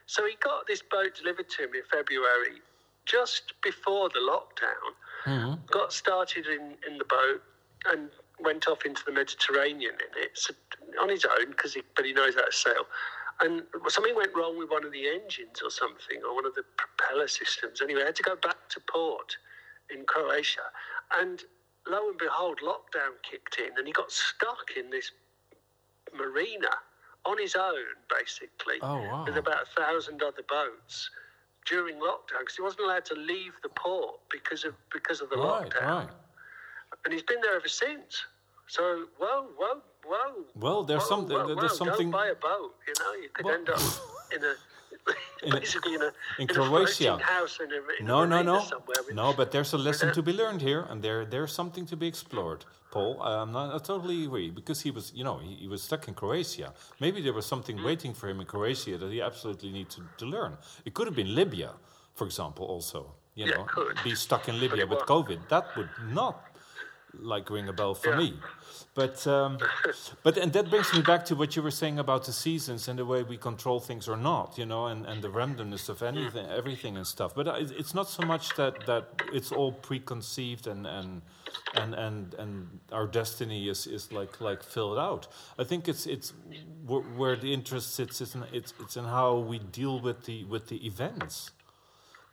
so 0.06 0.26
he 0.26 0.34
got 0.36 0.66
this 0.66 0.82
boat 0.82 1.14
delivered 1.14 1.48
to 1.48 1.62
him 1.64 1.74
in 1.74 1.82
February, 1.84 2.60
just 3.06 3.54
before 3.62 4.10
the 4.10 4.20
lockdown. 4.20 4.94
Mm-hmm. 5.24 5.66
Got 5.70 5.92
started 5.94 6.46
in, 6.46 6.76
in 6.86 6.98
the 6.98 7.04
boat 7.06 7.42
and 7.86 8.10
went 8.42 8.68
off 8.68 8.84
into 8.84 9.02
the 9.04 9.12
Mediterranean 9.12 9.94
in 9.94 10.22
it 10.22 10.30
so, 10.34 10.54
on 11.00 11.08
his 11.08 11.24
own, 11.24 11.50
because 11.50 11.74
he, 11.74 11.82
but 11.96 12.04
he 12.04 12.12
knows 12.12 12.34
how 12.34 12.44
to 12.44 12.52
sail. 12.52 12.86
And 13.40 13.62
something 13.88 14.14
went 14.14 14.34
wrong 14.36 14.58
with 14.58 14.70
one 14.70 14.84
of 14.84 14.92
the 14.92 15.08
engines 15.08 15.62
or 15.64 15.70
something, 15.70 16.20
or 16.26 16.34
one 16.34 16.44
of 16.46 16.54
the 16.54 16.62
propeller 16.76 17.26
systems. 17.28 17.80
Anyway, 17.80 18.02
I 18.02 18.06
had 18.06 18.16
to 18.16 18.22
go 18.22 18.36
back 18.36 18.68
to 18.70 18.80
port 18.80 19.36
in 19.94 20.04
Croatia. 20.04 20.60
And 21.18 21.42
lo 21.88 22.08
and 22.10 22.18
behold, 22.18 22.60
lockdown 22.62 23.16
kicked 23.22 23.58
in 23.58 23.76
and 23.78 23.86
he 23.86 23.92
got 23.92 24.12
stuck 24.12 24.76
in 24.76 24.90
this 24.90 25.10
marina 26.16 26.68
on 27.24 27.38
his 27.38 27.54
own, 27.56 27.96
basically, 28.08 28.76
Oh, 28.82 28.96
wow. 28.98 29.24
with 29.26 29.36
about 29.36 29.62
a 29.62 29.80
thousand 29.80 30.22
other 30.22 30.42
boats 30.48 31.10
during 31.66 31.96
lockdown 31.96 32.40
because 32.40 32.56
he 32.56 32.62
wasn't 32.62 32.82
allowed 32.84 33.04
to 33.06 33.14
leave 33.14 33.52
the 33.62 33.68
port 33.70 34.20
because 34.30 34.64
of 34.64 34.74
because 34.92 35.20
of 35.20 35.28
the 35.30 35.36
Right, 35.36 35.68
lockdown. 35.70 36.06
right. 36.06 36.08
And 37.04 37.12
he's 37.12 37.22
been 37.22 37.40
there 37.40 37.56
ever 37.56 37.68
since. 37.68 38.22
So, 38.68 39.04
whoa, 39.18 39.46
whoa, 39.58 39.80
whoa. 40.06 40.44
Well, 40.54 40.84
there's 40.84 41.02
whoa, 41.02 41.08
some- 41.08 41.22
whoa, 41.22 41.28
there- 41.28 41.46
whoa, 41.56 41.60
there's 41.60 41.76
something- 41.76 42.10
Don't 42.10 42.20
buy 42.22 42.28
a 42.28 42.34
boat. 42.34 42.74
You 42.86 42.94
know, 43.00 43.12
you 43.14 43.28
could 43.32 43.44
Well- 43.46 43.54
end 43.54 43.68
up 43.70 43.80
in 44.36 44.44
a 44.44 44.54
In 45.42 45.50
basically 45.52 45.94
in 45.94 46.02
a 46.02 46.12
in 46.38 46.48
a 46.50 46.54
Croatia. 46.54 47.14
in 47.64 47.72
a, 47.72 47.76
in 48.00 48.06
No, 48.06 48.20
a 48.20 48.26
no, 48.26 48.42
no, 48.42 48.62
no. 49.12 49.32
But 49.32 49.50
there's 49.50 49.72
a 49.72 49.78
lesson 49.78 50.12
to 50.12 50.22
be 50.22 50.32
learned 50.32 50.60
here, 50.60 50.82
and 50.90 51.02
there 51.02 51.24
there's 51.24 51.52
something 51.54 51.86
to 51.86 51.96
be 51.96 52.06
explored. 52.06 52.64
Paul, 52.90 53.20
um, 53.22 53.56
I, 53.56 53.74
I 53.76 53.78
totally 53.78 54.24
agree 54.24 54.50
because 54.50 54.82
he 54.82 54.90
was, 54.90 55.10
you 55.14 55.24
know, 55.24 55.38
he, 55.38 55.54
he 55.54 55.68
was 55.68 55.82
stuck 55.82 56.06
in 56.06 56.14
Croatia. 56.14 56.74
Maybe 57.00 57.22
there 57.22 57.32
was 57.32 57.46
something 57.46 57.78
Mm. 57.78 57.84
waiting 57.86 58.12
for 58.14 58.28
him 58.28 58.40
in 58.40 58.46
Croatia 58.46 58.98
that 58.98 59.10
he 59.10 59.22
absolutely 59.22 59.70
needs 59.70 59.94
to, 59.96 60.02
to 60.18 60.26
learn. 60.26 60.58
It 60.84 60.92
could 60.94 61.06
have 61.06 61.16
been 61.16 61.34
Libya, 61.34 61.70
for 62.14 62.26
example, 62.26 62.66
also. 62.66 63.14
You 63.36 63.46
Yeah, 63.46 63.56
know, 63.56 63.64
could. 63.64 63.96
be 64.04 64.14
stuck 64.14 64.48
in 64.48 64.60
Libya 64.60 64.86
with 64.86 65.00
COVID. 65.14 65.48
That 65.48 65.64
would 65.76 65.88
not 66.08 66.34
like 67.14 67.50
ring 67.50 67.68
a 67.68 67.72
bell 67.72 67.94
for 67.94 68.10
Yeah. 68.10 68.18
me. 68.18 68.34
But 68.94 69.26
um, 69.26 69.58
but 70.22 70.36
and 70.36 70.52
that 70.52 70.68
brings 70.70 70.92
me 70.92 71.02
back 71.02 71.24
to 71.26 71.34
what 71.36 71.54
you 71.56 71.62
were 71.62 71.70
saying 71.70 71.98
about 71.98 72.24
the 72.24 72.32
seasons 72.32 72.88
and 72.88 72.98
the 72.98 73.04
way 73.04 73.22
we 73.22 73.36
control 73.36 73.80
things 73.80 74.08
or 74.08 74.16
not, 74.16 74.58
you 74.58 74.66
know, 74.66 74.86
and, 74.86 75.06
and 75.06 75.22
the 75.22 75.28
randomness 75.28 75.88
of 75.88 76.02
anything, 76.02 76.46
everything 76.48 76.96
and 76.96 77.06
stuff. 77.06 77.34
But 77.34 77.46
I- 77.48 77.58
it's 77.78 77.94
not 77.94 78.08
so 78.08 78.22
much 78.26 78.54
that, 78.56 78.86
that 78.86 79.04
it's 79.32 79.52
all 79.52 79.72
preconceived 79.72 80.66
and 80.66 80.86
and 80.86 81.22
and 81.74 81.94
and, 81.94 82.34
and 82.34 82.80
our 82.92 83.06
destiny 83.06 83.68
is, 83.68 83.86
is 83.86 84.12
like 84.12 84.40
like 84.40 84.62
filled 84.62 84.98
out. 84.98 85.28
I 85.58 85.64
think 85.64 85.88
it's 85.88 86.06
it's 86.06 86.32
where, 86.86 87.02
where 87.02 87.36
the 87.36 87.52
interest 87.52 87.94
sits 87.94 88.20
is 88.20 88.34
in, 88.34 88.44
it's 88.52 88.74
it's 88.80 88.96
in 88.96 89.04
how 89.04 89.38
we 89.38 89.58
deal 89.58 90.00
with 90.00 90.24
the 90.24 90.44
with 90.44 90.68
the 90.68 90.84
events. 90.86 91.50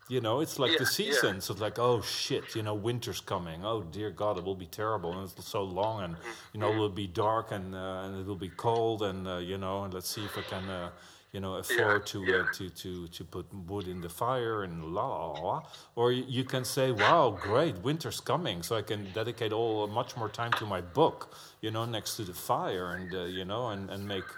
You 0.09 0.21
know, 0.21 0.39
it's 0.39 0.57
like 0.57 0.77
the 0.77 0.85
Yeah, 0.85 1.05
yeah. 1.05 1.11
seasons. 1.11 1.49
It's 1.49 1.59
like, 1.59 1.77
oh 1.79 2.01
shit, 2.01 2.55
you 2.55 2.63
know, 2.63 2.73
winter's 2.73 3.19
coming. 3.19 3.65
Oh 3.65 3.83
dear 3.83 4.09
God, 4.09 4.37
it 4.37 4.43
will 4.45 4.55
be 4.55 4.65
terrible, 4.67 5.11
and 5.13 5.29
it's 5.29 5.47
so 5.49 5.63
long, 5.63 6.03
and 6.03 6.15
you 6.53 6.59
know, 6.61 6.71
it 6.71 6.77
will 6.77 6.89
be 6.89 7.07
dark, 7.07 7.51
and 7.51 7.75
uh, 7.75 8.03
and 8.05 8.19
it 8.21 8.25
will 8.25 8.35
be 8.37 8.49
cold, 8.49 9.01
and 9.03 9.27
uh, 9.27 9.37
you 9.37 9.57
know, 9.57 9.83
and 9.83 9.93
let's 9.93 10.09
see 10.09 10.23
if 10.23 10.37
I 10.37 10.43
can, 10.43 10.69
uh, 10.69 10.89
you 11.33 11.41
know, 11.41 11.55
afford 11.55 12.05
to, 12.07 12.23
yeah. 12.23 12.35
Uh, 12.37 12.45
to 12.53 12.69
to 12.69 13.07
to 13.09 13.23
put 13.25 13.45
wood 13.53 13.87
in 13.89 13.99
the 13.99 14.09
fire 14.09 14.63
and 14.63 14.85
la 14.95 15.07
la 15.07 15.31
la. 15.41 15.63
Or 15.95 16.11
you 16.13 16.45
can 16.45 16.63
say, 16.63 16.91
wow, 16.93 17.37
great, 17.41 17.75
winter's 17.79 18.21
coming, 18.21 18.63
so 18.63 18.77
I 18.77 18.83
can 18.83 19.11
dedicate 19.13 19.51
all 19.51 19.87
much 19.87 20.15
more 20.15 20.29
time 20.29 20.53
to 20.53 20.65
my 20.65 20.79
book, 20.81 21.35
you 21.61 21.71
know, 21.71 21.83
next 21.85 22.15
to 22.17 22.23
the 22.23 22.33
fire, 22.33 22.93
and 22.95 23.13
uh, 23.13 23.23
you 23.25 23.43
know, 23.43 23.69
and 23.69 23.89
and 23.89 24.07
make. 24.07 24.29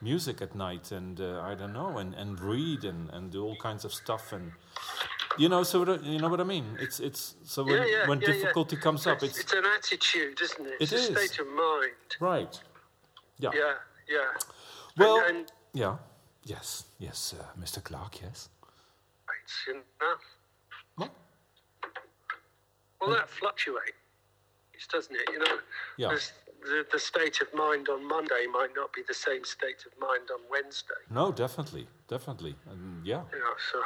Music 0.00 0.40
at 0.42 0.54
night 0.54 0.92
and 0.92 1.20
uh, 1.20 1.40
I 1.40 1.54
don't 1.54 1.72
know 1.72 1.98
and, 1.98 2.14
and 2.14 2.38
read 2.40 2.84
and, 2.84 3.10
and 3.10 3.30
do 3.32 3.42
all 3.44 3.56
kinds 3.56 3.84
of 3.84 3.92
stuff 3.92 4.32
and 4.32 4.52
you 5.36 5.48
know 5.48 5.62
so 5.64 5.84
you 6.02 6.18
know 6.20 6.28
what 6.28 6.40
I 6.40 6.44
mean 6.44 6.76
it's 6.80 7.00
it's 7.00 7.34
so 7.44 7.64
when, 7.64 7.74
yeah, 7.74 7.84
yeah, 7.84 8.08
when 8.08 8.20
yeah, 8.20 8.26
difficulty 8.28 8.76
comes 8.76 9.06
up 9.06 9.22
it's, 9.22 9.38
it's, 9.38 9.40
it's 9.40 9.52
an 9.54 9.64
attitude, 9.76 10.40
isn't 10.40 10.66
it? 10.66 10.74
It's 10.80 10.92
It 10.92 10.96
a 10.96 10.98
is. 11.18 11.28
state 11.28 11.40
of 11.40 11.48
mind. 11.48 11.92
right 12.20 12.60
yeah 13.38 13.50
Yeah, 13.54 13.74
yeah. 14.08 14.30
well 14.96 15.18
and, 15.26 15.36
and 15.38 15.52
yeah 15.74 15.96
yes 16.44 16.84
yes 16.98 17.34
uh, 17.38 17.44
Mr. 17.60 17.82
Clark 17.82 18.20
yes 18.22 18.48
it's, 19.44 19.78
know, 20.00 20.14
What? 20.96 21.10
well, 23.00 23.10
that 23.10 23.28
fluctuates, 23.30 23.92
doesn't 24.92 25.14
it? 25.14 25.22
You 25.32 25.38
know, 25.38 25.58
Yeah. 25.96 26.16
The, 26.62 26.84
the 26.92 26.98
state 26.98 27.40
of 27.40 27.48
mind 27.54 27.88
on 27.88 28.06
Monday 28.06 28.46
might 28.52 28.70
not 28.76 28.92
be 28.92 29.02
the 29.06 29.14
same 29.14 29.44
state 29.44 29.84
of 29.86 29.92
mind 30.00 30.28
on 30.34 30.40
Wednesday. 30.50 31.00
no 31.10 31.32
definitely 31.32 31.86
definitely. 32.08 32.54
And 32.70 33.06
yeah. 33.06 33.16
Know, 33.16 33.54
so. 33.72 33.80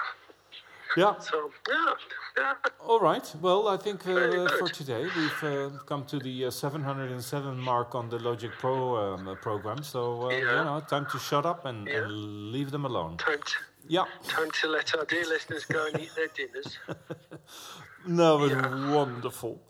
Yeah. 0.95 1.19
So 1.21 1.51
yeah, 1.71 1.95
yeah. 2.37 2.53
all 2.87 3.01
right. 3.01 3.27
Well 3.41 3.69
I 3.69 3.79
think 3.79 4.07
uh, 4.07 4.47
for 4.59 4.69
today 4.69 5.05
we've 5.17 5.43
uh, 5.45 5.71
come 5.87 6.05
to 6.05 6.19
the 6.19 6.47
uh, 6.47 6.51
707 6.51 7.59
mark 7.59 7.95
on 7.95 8.11
the 8.11 8.19
Logic 8.19 8.51
Pro 8.59 8.97
um, 9.15 9.27
uh, 9.29 9.35
program. 9.37 9.83
So 9.83 10.25
uh, 10.27 10.29
you 10.31 10.45
know 10.45 10.83
time 10.89 11.07
to 11.13 11.19
shut 11.19 11.47
up 11.47 11.65
and, 11.65 11.87
Yeah. 11.87 12.03
and 12.05 12.53
leave 12.53 12.71
them 12.71 12.85
alone. 12.85 13.17
Time 13.17 13.41
to 13.41 13.55
yeah. 13.89 14.05
time 14.29 14.51
to 14.61 14.69
let 14.69 14.95
our 14.97 15.05
dear 15.07 15.27
listeners 15.27 15.65
go 15.65 15.87
and 15.87 15.99
eat 16.01 16.13
their 16.15 16.29
dinners. 16.29 16.79
No, 18.07 18.38
but 18.38 18.71
wonderful. 18.95 19.61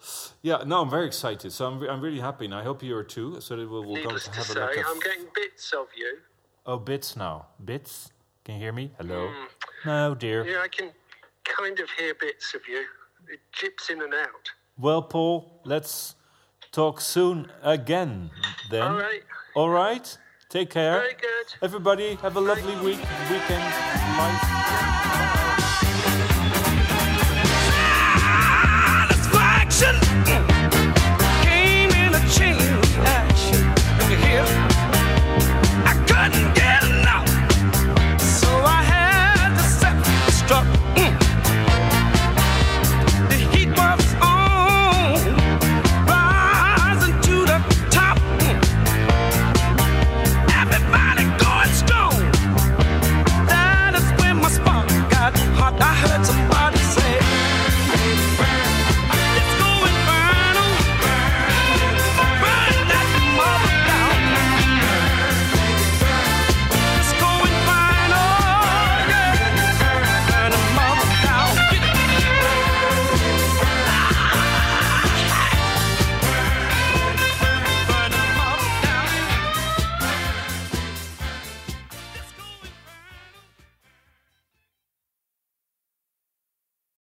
Yeah, 0.42 0.62
no, 0.66 0.82
I'm 0.82 0.90
very 0.90 1.06
excited. 1.06 1.52
So 1.52 1.66
I'm, 1.66 1.78
re- 1.78 1.88
I'm 1.88 2.00
really 2.00 2.20
happy, 2.20 2.44
and 2.46 2.54
I 2.54 2.62
hope 2.62 2.82
you 2.82 2.96
are 2.96 3.04
too. 3.04 3.40
So 3.40 3.56
that 3.56 3.68
we'll, 3.68 3.84
we'll 3.84 3.94
go 3.96 4.08
Needless 4.10 4.24
to 4.24 4.30
to 4.32 4.42
say, 4.42 4.60
look. 4.60 4.86
I'm 4.86 5.00
getting 5.00 5.26
bits 5.34 5.72
of 5.72 5.86
you. 5.96 6.18
oh, 6.66 6.78
bits 6.78 7.16
now. 7.16 7.46
Bits. 7.64 8.10
Can 8.44 8.54
you 8.56 8.60
hear 8.60 8.72
me? 8.72 8.90
Hello. 8.98 9.28
Hmm. 9.28 9.88
No, 9.88 10.14
dear. 10.14 10.46
Yeah, 10.46 10.62
I 10.62 10.68
can 10.68 10.90
kind 11.44 11.78
of 11.78 11.88
hear 11.90 12.14
bits 12.20 12.54
of 12.54 12.62
you. 12.68 12.84
It 13.28 13.40
jips 13.52 13.90
in 13.90 14.02
and 14.02 14.14
out. 14.14 14.50
Well, 14.78 15.02
Paul, 15.02 15.60
let's 15.64 16.14
talk 16.72 17.00
soon 17.00 17.50
again. 17.62 18.30
Then. 18.70 18.82
All 18.82 18.98
right. 18.98 19.22
All 19.54 19.68
right. 19.70 20.18
Take 20.48 20.70
care. 20.70 20.98
Very 20.98 21.14
good. 21.14 21.54
Everybody, 21.62 22.16
have 22.16 22.36
a 22.36 22.40
lovely 22.40 22.74
week, 22.84 23.00
weekend, 23.30 23.62
life. 24.18 25.08
Satisfaction 29.82 30.51